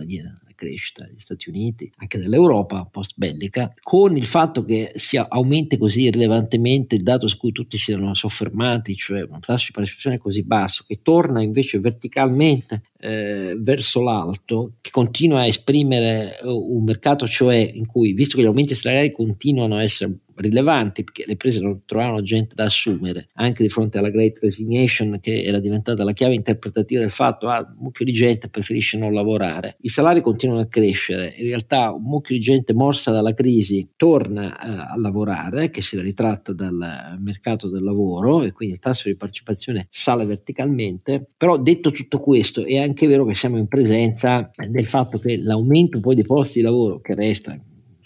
[0.60, 6.10] Crescita degli Stati Uniti, anche dell'Europa post bellica, con il fatto che si aumenti così
[6.10, 10.42] rilevantemente il dato su cui tutti si erano soffermati, cioè un tasso di partecipazione così
[10.42, 17.56] basso, che torna invece verticalmente eh, verso l'alto, che continua a esprimere un mercato cioè
[17.56, 21.82] in cui, visto che gli aumenti salariali continuano a essere rilevanti perché le imprese non
[21.84, 26.34] trovavano gente da assumere, anche di fronte alla Great Resignation che era diventata la chiave
[26.34, 29.76] interpretativa del fatto ah, un mucchio di gente preferisce non lavorare.
[29.80, 34.46] I salari continuano a crescere, in realtà un mucchio di gente morsa dalla crisi torna
[34.46, 39.16] uh, a lavorare, che si ritratta dal mercato del lavoro e quindi il tasso di
[39.16, 44.86] partecipazione sale verticalmente, però detto tutto questo è anche vero che siamo in presenza del
[44.86, 47.58] fatto che l'aumento poi dei posti di lavoro che resta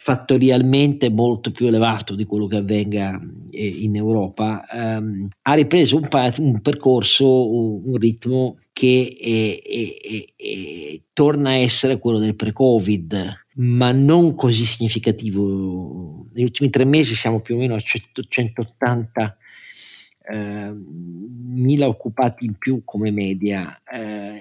[0.05, 3.19] fattorialmente molto più elevato di quello che avvenga
[3.51, 10.25] eh, in Europa, ehm, ha ripreso un, pa- un percorso, un, ritmo che è, è,
[10.37, 16.27] è, torna a essere quello del pre-Covid, ma non così significativo.
[16.35, 19.37] Negli ultimi tre mesi siamo più o meno a 180
[20.27, 20.73] eh,
[21.55, 24.41] mila occupati in più come media, eh,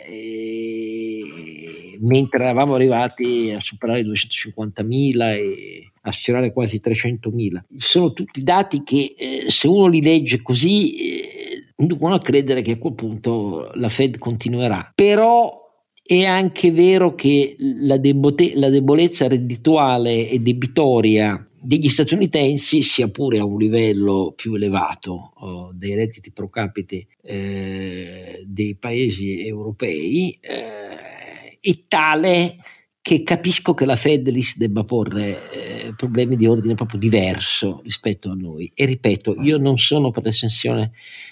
[1.99, 7.63] mentre eravamo arrivati a superare i 250.000 e a sfiorare quasi 300.000.
[7.77, 12.73] Sono tutti dati che eh, se uno li legge così eh, inducono a credere che
[12.73, 14.91] a quel punto la Fed continuerà.
[14.93, 15.61] Però
[16.05, 23.39] è anche vero che la, debote- la debolezza reddituale e debitoria degli statunitensi, sia pure
[23.39, 31.57] a un livello più elevato oh, dei redditi pro capite eh, dei paesi europei, eh,
[31.59, 32.57] è tale
[33.01, 37.81] che capisco che la Fed li si debba porre eh, problemi di ordine proprio diverso
[37.83, 38.71] rispetto a noi.
[38.73, 40.91] E ripeto, io non sono per l'estensione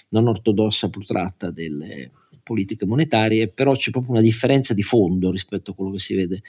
[0.10, 2.12] non ortodossa protratta delle
[2.44, 6.42] politiche monetarie, però c'è proprio una differenza di fondo rispetto a quello che si vede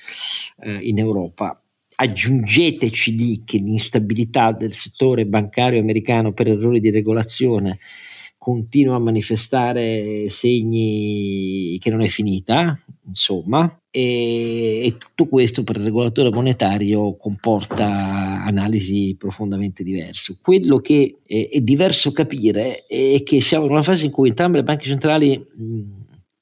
[0.60, 1.61] eh, in Europa
[2.02, 7.78] aggiungeteci lì che l'instabilità del settore bancario americano per errori di regolazione
[8.36, 12.76] continua a manifestare segni che non è finita,
[13.06, 20.38] insomma, e, e, tutto questo per il regolatore monetario comporta analisi profondamente diverse.
[20.42, 24.56] Quello che è, è, diverso capire è che siamo in una fase in cui entrambe
[24.56, 25.82] le banche centrali mh,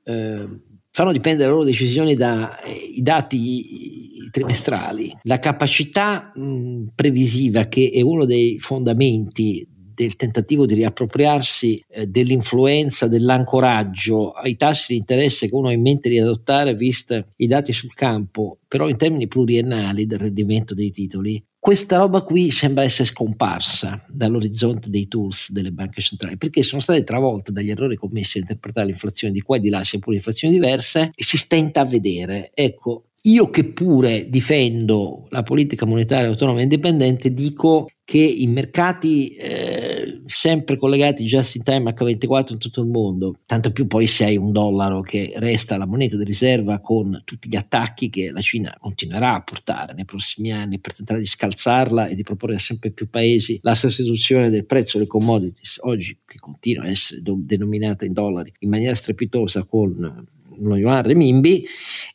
[0.05, 0.49] eh,
[0.91, 5.17] fanno dipendere le loro decisioni dai eh, dati trimestrali.
[5.23, 9.67] La capacità mh, previsiva, che è uno dei fondamenti
[10.01, 15.83] del tentativo di riappropriarsi eh, dell'influenza, dell'ancoraggio ai tassi di interesse che uno ha in
[15.83, 20.91] mente di adottare, visto i dati sul campo, però in termini pluriennali del rendimento dei
[20.91, 26.81] titoli, questa roba qui sembra essere scomparsa dall'orizzonte dei tools delle banche centrali perché sono
[26.81, 30.17] state travolte dagli errori commessi a interpretare l'inflazione di qua e di là, sia pure
[30.17, 32.51] inflazioni diverse, e si stenta a vedere.
[32.55, 39.29] Ecco, io che pure difendo la politica monetaria autonoma e indipendente dico che i mercati
[39.35, 44.25] eh, sempre collegati just in time H24 in tutto il mondo, tanto più poi se
[44.25, 48.41] hai un dollaro che resta la moneta di riserva con tutti gli attacchi che la
[48.41, 52.59] Cina continuerà a portare nei prossimi anni per tentare di scalzarla e di proporre a
[52.59, 57.39] sempre più paesi la sostituzione del prezzo delle commodities, oggi che continua a essere do-
[57.39, 61.67] denominata in dollari in maniera strepitosa con lo yuan renminbi,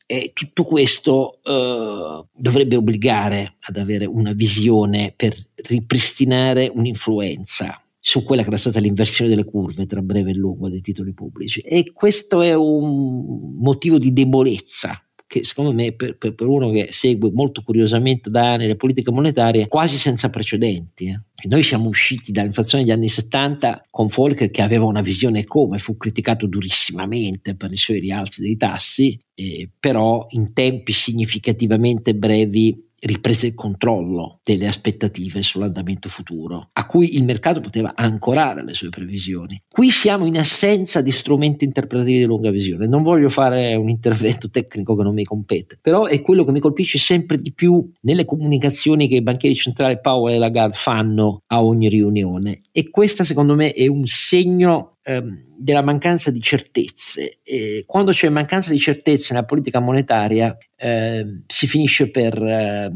[0.06, 8.44] e tutto questo eh, dovrebbe obbligare ad avere una visione per ripristinare un'influenza su quella
[8.44, 11.62] che era stata l'inversione delle curve tra breve e lungo dei titoli pubblici.
[11.62, 16.90] E questo è un motivo di debolezza che secondo me per, per, per, uno che
[16.92, 21.08] segue molto curiosamente da anni le politiche monetarie quasi senza precedenti.
[21.08, 21.20] Eh.
[21.48, 25.98] Noi siamo usciti dall'inflazione degli anni 70 con Volcker che aveva una visione come, fu
[25.98, 33.48] criticato durissimamente per i suoi rialzi dei tassi, eh, però in tempi significativamente brevi riprese
[33.48, 39.62] il controllo delle aspettative sull'andamento futuro, a cui il mercato poteva ancorare le sue previsioni.
[39.70, 42.88] Qui siamo in assenza di strumenti interpretativi di lunga visione.
[42.88, 46.60] Non voglio fare un intervento tecnico che non mi compete, però è quello che mi
[46.60, 51.64] colpisce sempre di più nelle comunicazioni che i banchieri centrali Powell e Lagarde fanno a
[51.64, 52.62] ogni riunione.
[52.72, 57.40] E questa secondo me è un segno ehm, della mancanza di certezze.
[57.44, 62.92] E quando c'è mancanza di certezze nella politica monetaria eh, si finisce per eh,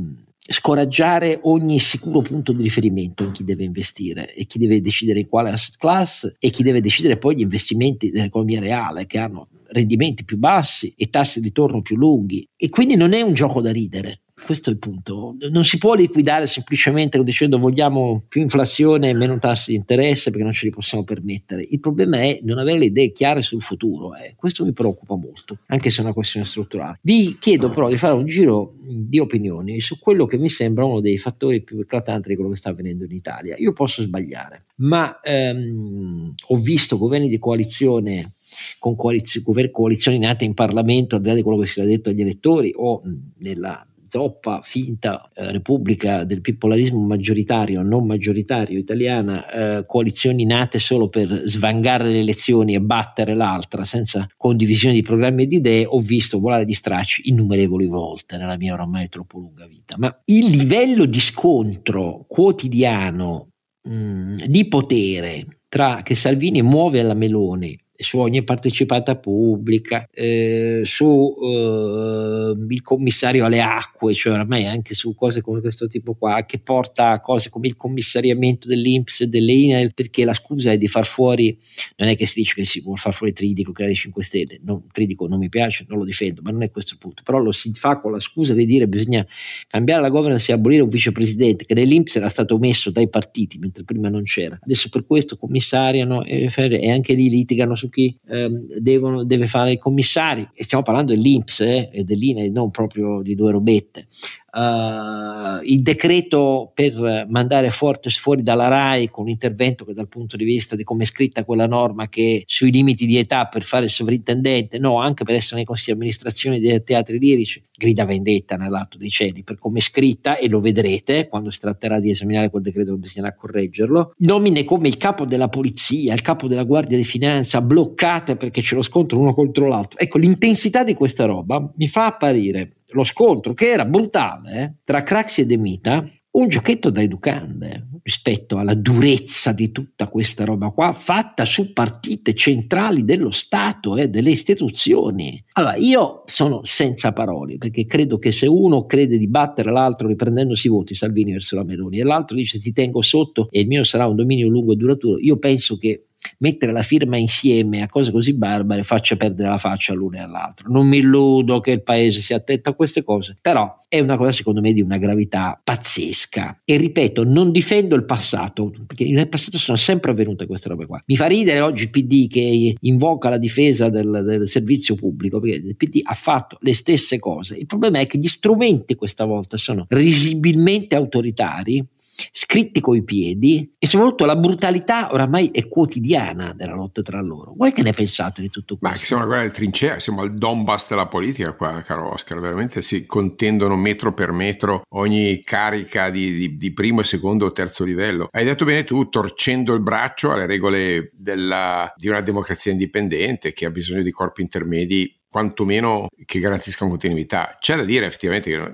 [0.51, 5.27] scoraggiare ogni sicuro punto di riferimento in chi deve investire e chi deve decidere in
[5.27, 10.25] quale asset class e chi deve decidere poi gli investimenti dell'economia reale che hanno rendimenti
[10.25, 13.71] più bassi e tassi di ritorno più lunghi e quindi non è un gioco da
[13.71, 15.35] ridere questo è il punto.
[15.49, 20.43] Non si può liquidare semplicemente dicendo vogliamo più inflazione e meno tassi di interesse perché
[20.43, 21.65] non ce li possiamo permettere.
[21.69, 24.15] Il problema è non avere le idee chiare sul futuro.
[24.15, 24.33] Eh.
[24.35, 26.99] Questo mi preoccupa molto, anche se è una questione strutturale.
[27.01, 30.99] Vi chiedo però di fare un giro di opinioni su quello che mi sembra uno
[30.99, 33.55] dei fattori più eclatanti di quello che sta avvenendo in Italia.
[33.57, 38.31] Io posso sbagliare, ma ehm, ho visto governi di coalizione
[38.77, 42.09] con coalizioni, coalizioni nate in Parlamento, al di là di quello che si è detto
[42.09, 43.01] agli elettori o
[43.37, 51.07] nella zoppa, finta eh, repubblica del bipolarismo maggioritario, non maggioritario italiana, eh, coalizioni nate solo
[51.07, 55.99] per svangare le elezioni e battere l'altra senza condivisione di programmi e di idee, ho
[55.99, 59.95] visto volare di stracci innumerevoli volte nella mia ormai troppo lunga vita.
[59.97, 63.49] Ma il livello di scontro quotidiano
[63.83, 70.83] mh, mm, di potere tra che Salvini muove alla Meloni su ogni partecipata pubblica, eh,
[70.85, 76.45] su eh, il commissario alle acque, cioè ormai anche su cose come questo tipo qua,
[76.45, 80.87] che porta a cose come il commissariamento dell'Inps e dell'INEL, perché la scusa è di
[80.87, 81.57] far fuori,
[81.97, 84.85] non è che si dice che si vuole far fuori Tridico, creare 5 Stelle, no,
[84.93, 87.51] Tridico non mi piace, non lo difendo, ma non è questo il punto, però lo
[87.51, 89.27] si fa con la scusa di dire bisogna
[89.67, 93.83] cambiare la governance e abolire un vicepresidente, che nell'Inps era stato messo dai partiti, mentre
[93.83, 98.77] prima non c'era, adesso per questo commissariano e, e anche lì litigano su chi ehm,
[98.79, 100.47] devono, deve fare i commissari.
[100.53, 104.07] E stiamo parlando dell'Inps eh, e dell'INE non proprio di due robette
[104.51, 110.37] Uh, il decreto per mandare Fortes fuori dalla RAI con un intervento che dal punto
[110.37, 113.85] di vista di come è scritta quella norma che sui limiti di età per fare
[113.85, 118.55] il sovrintendente, no, anche per essere nei consigli di amministrazione dei teatri lirici, grida vendetta
[118.55, 122.49] nell'atto dei cieli per come è scritta e lo vedrete quando si tratterà di esaminare
[122.49, 124.13] quel decreto bisognerà correggerlo.
[124.17, 128.75] Nomine come il capo della polizia, il capo della guardia di finanza bloccate perché c'è
[128.75, 129.99] lo scontro uno contro l'altro.
[129.99, 135.03] Ecco, l'intensità di questa roba mi fa apparire lo scontro che era brutale eh, tra
[135.03, 140.69] Craxi e De Mita, un giochetto da educande rispetto alla durezza di tutta questa roba
[140.69, 145.43] qua, fatta su partite centrali dello Stato e eh, delle istituzioni.
[145.53, 150.67] Allora, io sono senza parole, perché credo che se uno crede di battere l'altro riprendendosi
[150.67, 153.83] i voti, Salvini verso la Meloni, e l'altro dice ti tengo sotto e il mio
[153.83, 156.08] sarà un dominio lungo e duraturo, io penso che
[156.39, 160.69] mettere la firma insieme a cose così barbare faccia perdere la faccia all'uno e all'altro.
[160.69, 164.31] Non mi illudo che il paese sia attento a queste cose, però è una cosa
[164.31, 166.61] secondo me di una gravità pazzesca.
[166.63, 171.01] E ripeto, non difendo il passato, perché nel passato sono sempre avvenute queste robe qua.
[171.05, 175.55] Mi fa ridere oggi il PD che invoca la difesa del, del servizio pubblico, perché
[175.57, 177.55] il PD ha fatto le stesse cose.
[177.55, 181.85] Il problema è che gli strumenti questa volta sono risibilmente autoritari
[182.31, 187.53] scritti coi piedi e soprattutto la brutalità oramai è quotidiana della lotta tra loro.
[187.55, 188.97] Voi che ne pensate di tutto questo?
[188.97, 192.81] Ma siamo una guerra di trincea, siamo al Donbass della politica qua, caro Oscar, veramente
[192.81, 198.27] si contendono metro per metro ogni carica di, di, di primo, secondo o terzo livello.
[198.31, 203.65] Hai detto bene tu, torcendo il braccio alle regole della, di una democrazia indipendente che
[203.65, 207.57] ha bisogno di corpi intermedi quantomeno che garantiscano continuità.
[207.59, 208.71] C'è da dire effettivamente che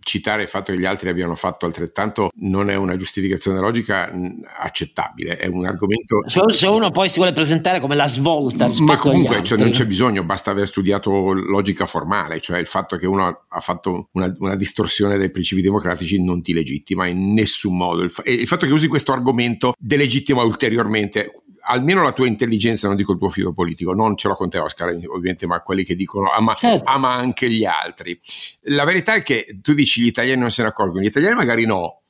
[0.00, 4.10] citare il fatto che gli altri abbiano fatto altrettanto non è una giustificazione logica
[4.58, 6.22] accettabile, è un argomento...
[6.26, 10.24] Se uno poi si vuole presentare come la svolta Ma comunque cioè, non c'è bisogno,
[10.24, 15.18] basta aver studiato logica formale, cioè il fatto che uno ha fatto una, una distorsione
[15.18, 18.02] dei principi democratici non ti legittima in nessun modo.
[18.02, 21.32] Il, fa- il fatto che usi questo argomento delegittima ulteriormente
[21.66, 24.58] almeno la tua intelligenza, non dico il tuo filo politico, non ce l'ho con te
[24.58, 26.84] Oscar ovviamente, ma quelli che dicono ama, certo.
[26.90, 28.18] ama anche gli altri.
[28.62, 31.64] La verità è che tu dici gli italiani non se ne accorgono, gli italiani magari
[31.66, 32.03] no,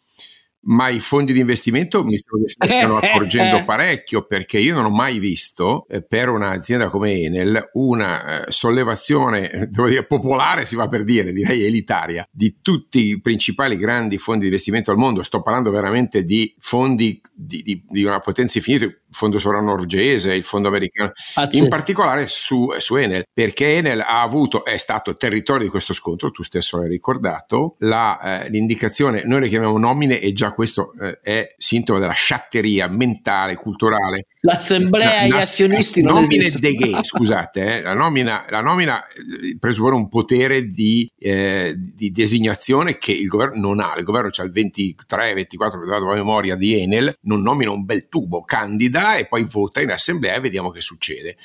[0.64, 5.86] ma i fondi di investimento mi stiano accorgendo parecchio perché io non ho mai visto
[5.88, 11.32] eh, per un'azienda come Enel una eh, sollevazione devo dire, popolare, si va per dire,
[11.32, 15.22] direi elitaria, di tutti i principali grandi fondi di investimento al mondo.
[15.22, 20.34] Sto parlando veramente di fondi di, di, di una potenza infinita, il fondo sovrano norvegese,
[20.34, 25.16] il fondo americano, ah, in particolare su, su, Enel, perché Enel ha avuto, è stato
[25.16, 30.20] territorio di questo scontro, tu stesso l'hai ricordato, la, eh, l'indicazione, noi le chiamiamo nomine
[30.20, 34.26] e già questo eh, è sintomo della sciatteria mentale, culturale.
[34.46, 39.56] L'assemblea e gli azionisti non nomine de gay, scusate, eh, la nomina, la nomina eh,
[39.58, 44.42] presuppone un potere di, eh, di, designazione che il governo non ha, il governo c'ha
[44.42, 49.24] il 23, 24, vado a memoria di Enel, non nomina un bel tubo, candida e
[49.24, 51.36] poi vota in assemblea e vediamo che succede.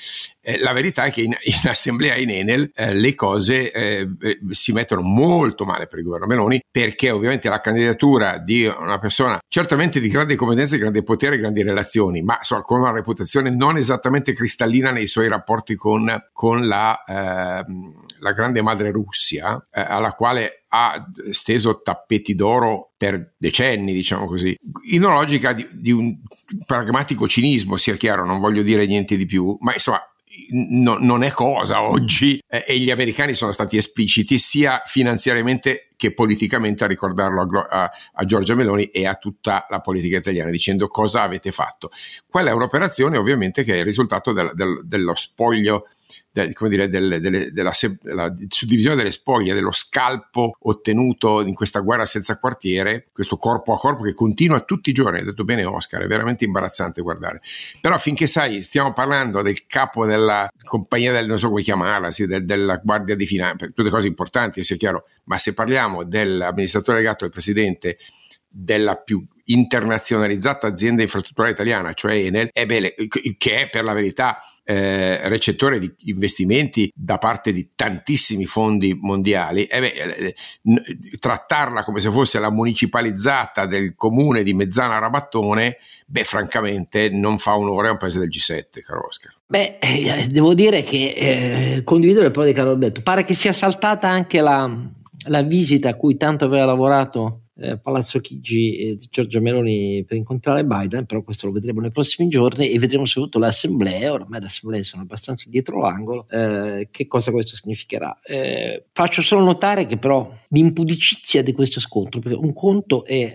[0.41, 4.09] Eh, la verità è che in, in assemblea in Enel eh, le cose eh,
[4.49, 9.39] si mettono molto male per il governo Meloni perché ovviamente la candidatura di una persona
[9.47, 14.33] certamente di grandi competenze, grande potere, grandi relazioni, ma so, con una reputazione non esattamente
[14.33, 20.65] cristallina nei suoi rapporti con, con la, ehm, la, grande madre Russia, eh, alla quale
[20.69, 24.55] ha steso tappeti d'oro per decenni, diciamo così,
[24.91, 26.17] in una logica di, di un
[26.65, 30.01] pragmatico cinismo, sia chiaro, non voglio dire niente di più, ma insomma
[30.51, 36.13] no, non è cosa oggi eh, e gli americani sono stati espliciti sia finanziariamente che
[36.13, 40.87] politicamente a ricordarlo a, a, a, Giorgia Meloni e a tutta la politica italiana dicendo
[40.87, 41.89] cosa avete fatto.
[42.29, 45.87] Quella è un'operazione ovviamente che è il risultato del, del, dello spoglio
[46.31, 47.71] del, come dire, del, delle, della,
[48.01, 53.77] della, suddivisione delle spoglie, dello scalpo ottenuto in questa guerra senza quartiere, questo corpo a
[53.77, 57.41] corpo che continua tutti i giorni, ha detto bene Oscar, è veramente imbarazzante guardare.
[57.81, 62.27] Però finché sai, stiamo parlando del capo della compagnia del, non so come chiamarla, sì,
[62.27, 67.25] del, della guardia di finanza, tutte cose importanti, sia chiaro, ma se parliamo dell'amministratore legato
[67.25, 67.97] al presidente
[68.51, 74.39] della più internazionalizzata azienda infrastrutturale italiana, cioè Enel, è bene, che è per la verità
[74.69, 80.35] eh, recettore di investimenti da parte di tantissimi fondi mondiali, eh beh, eh,
[81.17, 87.57] trattarla come se fosse la municipalizzata del comune di Mezzana Rabattone, beh, francamente non fa
[87.57, 89.33] onore a un paese del G7, caro Oscar.
[89.47, 91.13] Beh, eh, devo dire che
[91.77, 94.71] eh, condivido il po' di Carlo Alberto, pare che sia saltata anche la,
[95.29, 100.65] la visita a cui tanto aveva lavorato eh, Palazzo Chigi e Giorgia Meloni per incontrare
[100.65, 104.45] Biden, però questo lo vedremo nei prossimi giorni e vedremo soprattutto le assemblee, ormai le
[104.45, 108.19] assemblee sono abbastanza dietro l'angolo, eh, che cosa questo significherà.
[108.23, 113.33] Eh, faccio solo notare che però l'impudicizia di questo scontro, perché un conto è eh,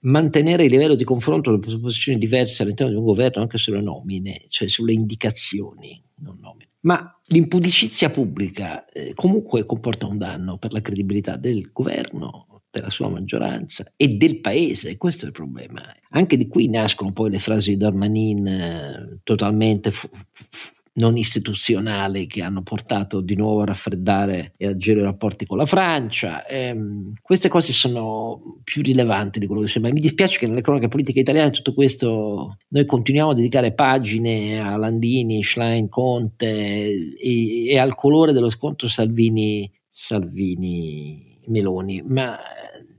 [0.00, 4.42] mantenere il livello di confronto delle posizioni diverse all'interno di un governo anche sulle nomine,
[4.48, 6.68] cioè sulle indicazioni, non nomine.
[6.84, 13.08] Ma l'impudicizia pubblica eh, comunque comporta un danno per la credibilità del governo, della sua
[13.08, 15.82] maggioranza e del paese, questo è il problema.
[16.10, 22.26] Anche di qui nascono poi le frasi di Darmanin eh, totalmente fu- fu- non istituzionali
[22.26, 26.46] che hanno portato di nuovo a raffreddare e a girare i rapporti con la Francia.
[26.46, 29.92] Ehm, queste cose sono più rilevanti di quello che sembra.
[29.92, 34.76] Mi dispiace che nelle cronache politiche italiane tutto questo noi continuiamo a dedicare pagine a
[34.76, 42.38] Landini, Schlein, Conte e, e al colore dello scontro Salvini, Salvini Meloni, ma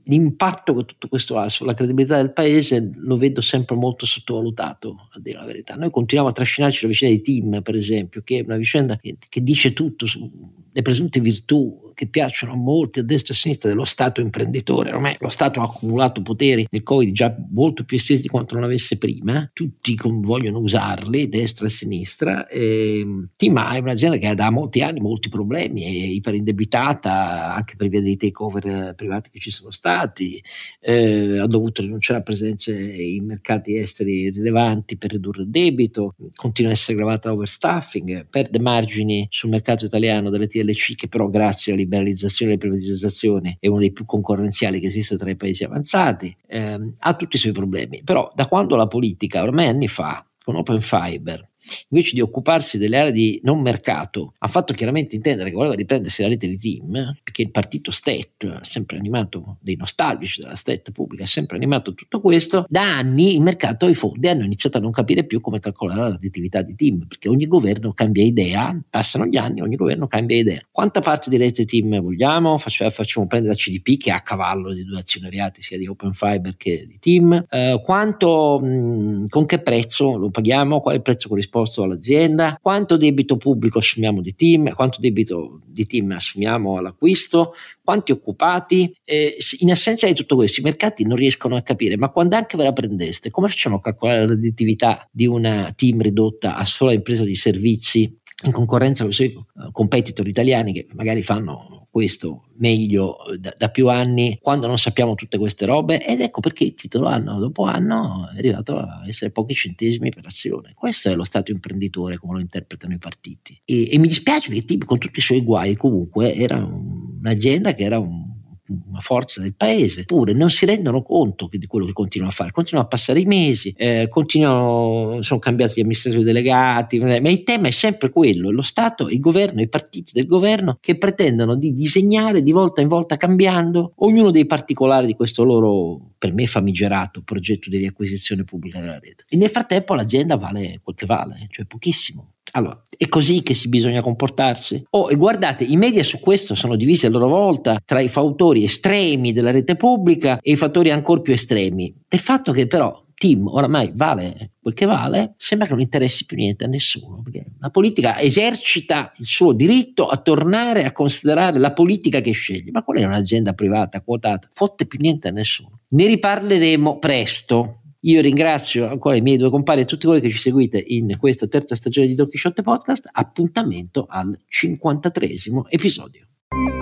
[0.04, 5.18] l'impatto che tutto questo ha sulla credibilità del paese lo vedo sempre molto sottovalutato, a
[5.18, 5.74] dire la verità.
[5.74, 9.16] Noi continuiamo a trascinarci la vicenda di Tim, per esempio, che è una vicenda che,
[9.28, 13.70] che dice tutto sulle presunte virtù che piacciono a molti a destra e a sinistra
[13.70, 14.92] dello Stato imprenditore.
[14.92, 18.64] Ormai lo Stato ha accumulato poteri nel Covid già molto più estesi di quanto non
[18.64, 22.46] avesse prima, tutti vogliono usarli, destra e sinistra.
[22.48, 23.04] E
[23.36, 28.02] Tima è un'azienda che ha da molti anni molti problemi, è iperindebitata anche per via
[28.02, 30.42] dei takeover privati che ci sono stati,
[30.80, 36.72] eh, ha dovuto rinunciare a presenze in mercati esteri rilevanti per ridurre il debito, continua
[36.72, 41.84] a essere gravata overstaffing, perde margini sul mercato italiano delle TLC che però grazie alla
[41.86, 46.92] liberalizzazione e privatizzazione è uno dei più concorrenziali che esiste tra i paesi avanzati, ehm,
[46.98, 48.02] ha tutti i suoi problemi.
[48.04, 51.48] Però da quando la politica, ormai anni fa, con Open Fiber,
[51.88, 56.22] invece di occuparsi delle aree di non mercato, ha fatto chiaramente intendere che voleva riprendersi
[56.22, 60.90] la rete di team, perché il partito Stet ha sempre animato, dei nostalgici della Stet
[60.92, 64.78] pubblica, ha sempre animato tutto questo, da anni il mercato e i fondi hanno iniziato
[64.78, 68.78] a non capire più come calcolare la redditività di team, perché ogni governo cambia idea,
[68.88, 70.60] passano gli anni, ogni governo cambia idea.
[70.70, 72.58] Quanta parte di rete team vogliamo?
[72.58, 76.12] Facciamo, facciamo prendere la CDP che è a cavallo di due azionariati, sia di Open
[76.12, 77.46] Fiber che di team.
[77.48, 80.80] Eh, quanto, mh, con che prezzo lo paghiamo?
[80.80, 81.54] Quale prezzo corrisponde?
[81.56, 88.12] Esposto all'azienda, quanto debito pubblico assumiamo di team, quanto debito di team assumiamo all'acquisto, quanti
[88.12, 88.94] occupati.
[89.04, 92.56] Eh, in assenza di tutto questo i mercati non riescono a capire, ma quando anche
[92.56, 96.92] ve la prendeste, come facciamo a calcolare la redditività di una team ridotta a sola
[96.92, 102.48] impresa di servizi in concorrenza con i suoi eh, competitor italiani che magari fanno questo
[102.58, 106.64] meglio eh, da, da, più anni quando non sappiamo tutte queste robe ed ecco perché
[106.64, 110.72] il titolo anno dopo anno è arrivato a essere pochi centesimi per azione.
[110.74, 114.76] Questo è lo stato imprenditore come lo interpretano i partiti e, e mi dispiace perché
[114.84, 118.35] con tutti i suoi guai comunque era un'azienda che era un
[118.68, 122.50] una forza del paese, eppure non si rendono conto di quello che continuano a fare,
[122.50, 127.68] continuano a passare i mesi, eh, continuano, sono cambiati gli amministratori delegati, ma il tema
[127.68, 132.42] è sempre quello, lo Stato, il governo, i partiti del governo che pretendono di disegnare
[132.42, 137.70] di volta in volta cambiando ognuno dei particolari di questo loro, per me famigerato, progetto
[137.70, 139.24] di riacquisizione pubblica della rete.
[139.28, 142.35] E nel frattempo l'azienda vale quel che vale, cioè pochissimo.
[142.56, 144.82] Allora, è così che si bisogna comportarsi?
[144.90, 148.64] Oh, e guardate, i media su questo sono divisi a loro volta tra i fautori
[148.64, 151.94] estremi della rete pubblica e i fattori ancora più estremi.
[152.08, 156.38] Del fatto che però Tim oramai vale quel che vale, sembra che non interessi più
[156.38, 157.22] niente a nessuno,
[157.60, 162.82] la politica esercita il suo diritto a tornare a considerare la politica che sceglie, ma
[162.82, 165.80] quella è un'azienda privata quotata, fotte più niente a nessuno.
[165.88, 170.38] Ne riparleremo presto, io ringrazio ancora i miei due compari e tutti voi che ci
[170.38, 173.08] seguite in questa terza stagione di Don Quixote Podcast.
[173.10, 175.28] Appuntamento al 53
[175.70, 176.26] episodio.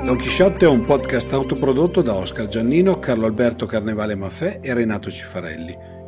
[0.04, 5.10] Don Chisciotte è un podcast autoprodotto da Oscar Giannino, Carlo Alberto Carnevale Maffè e Renato
[5.10, 5.74] Cifarelli,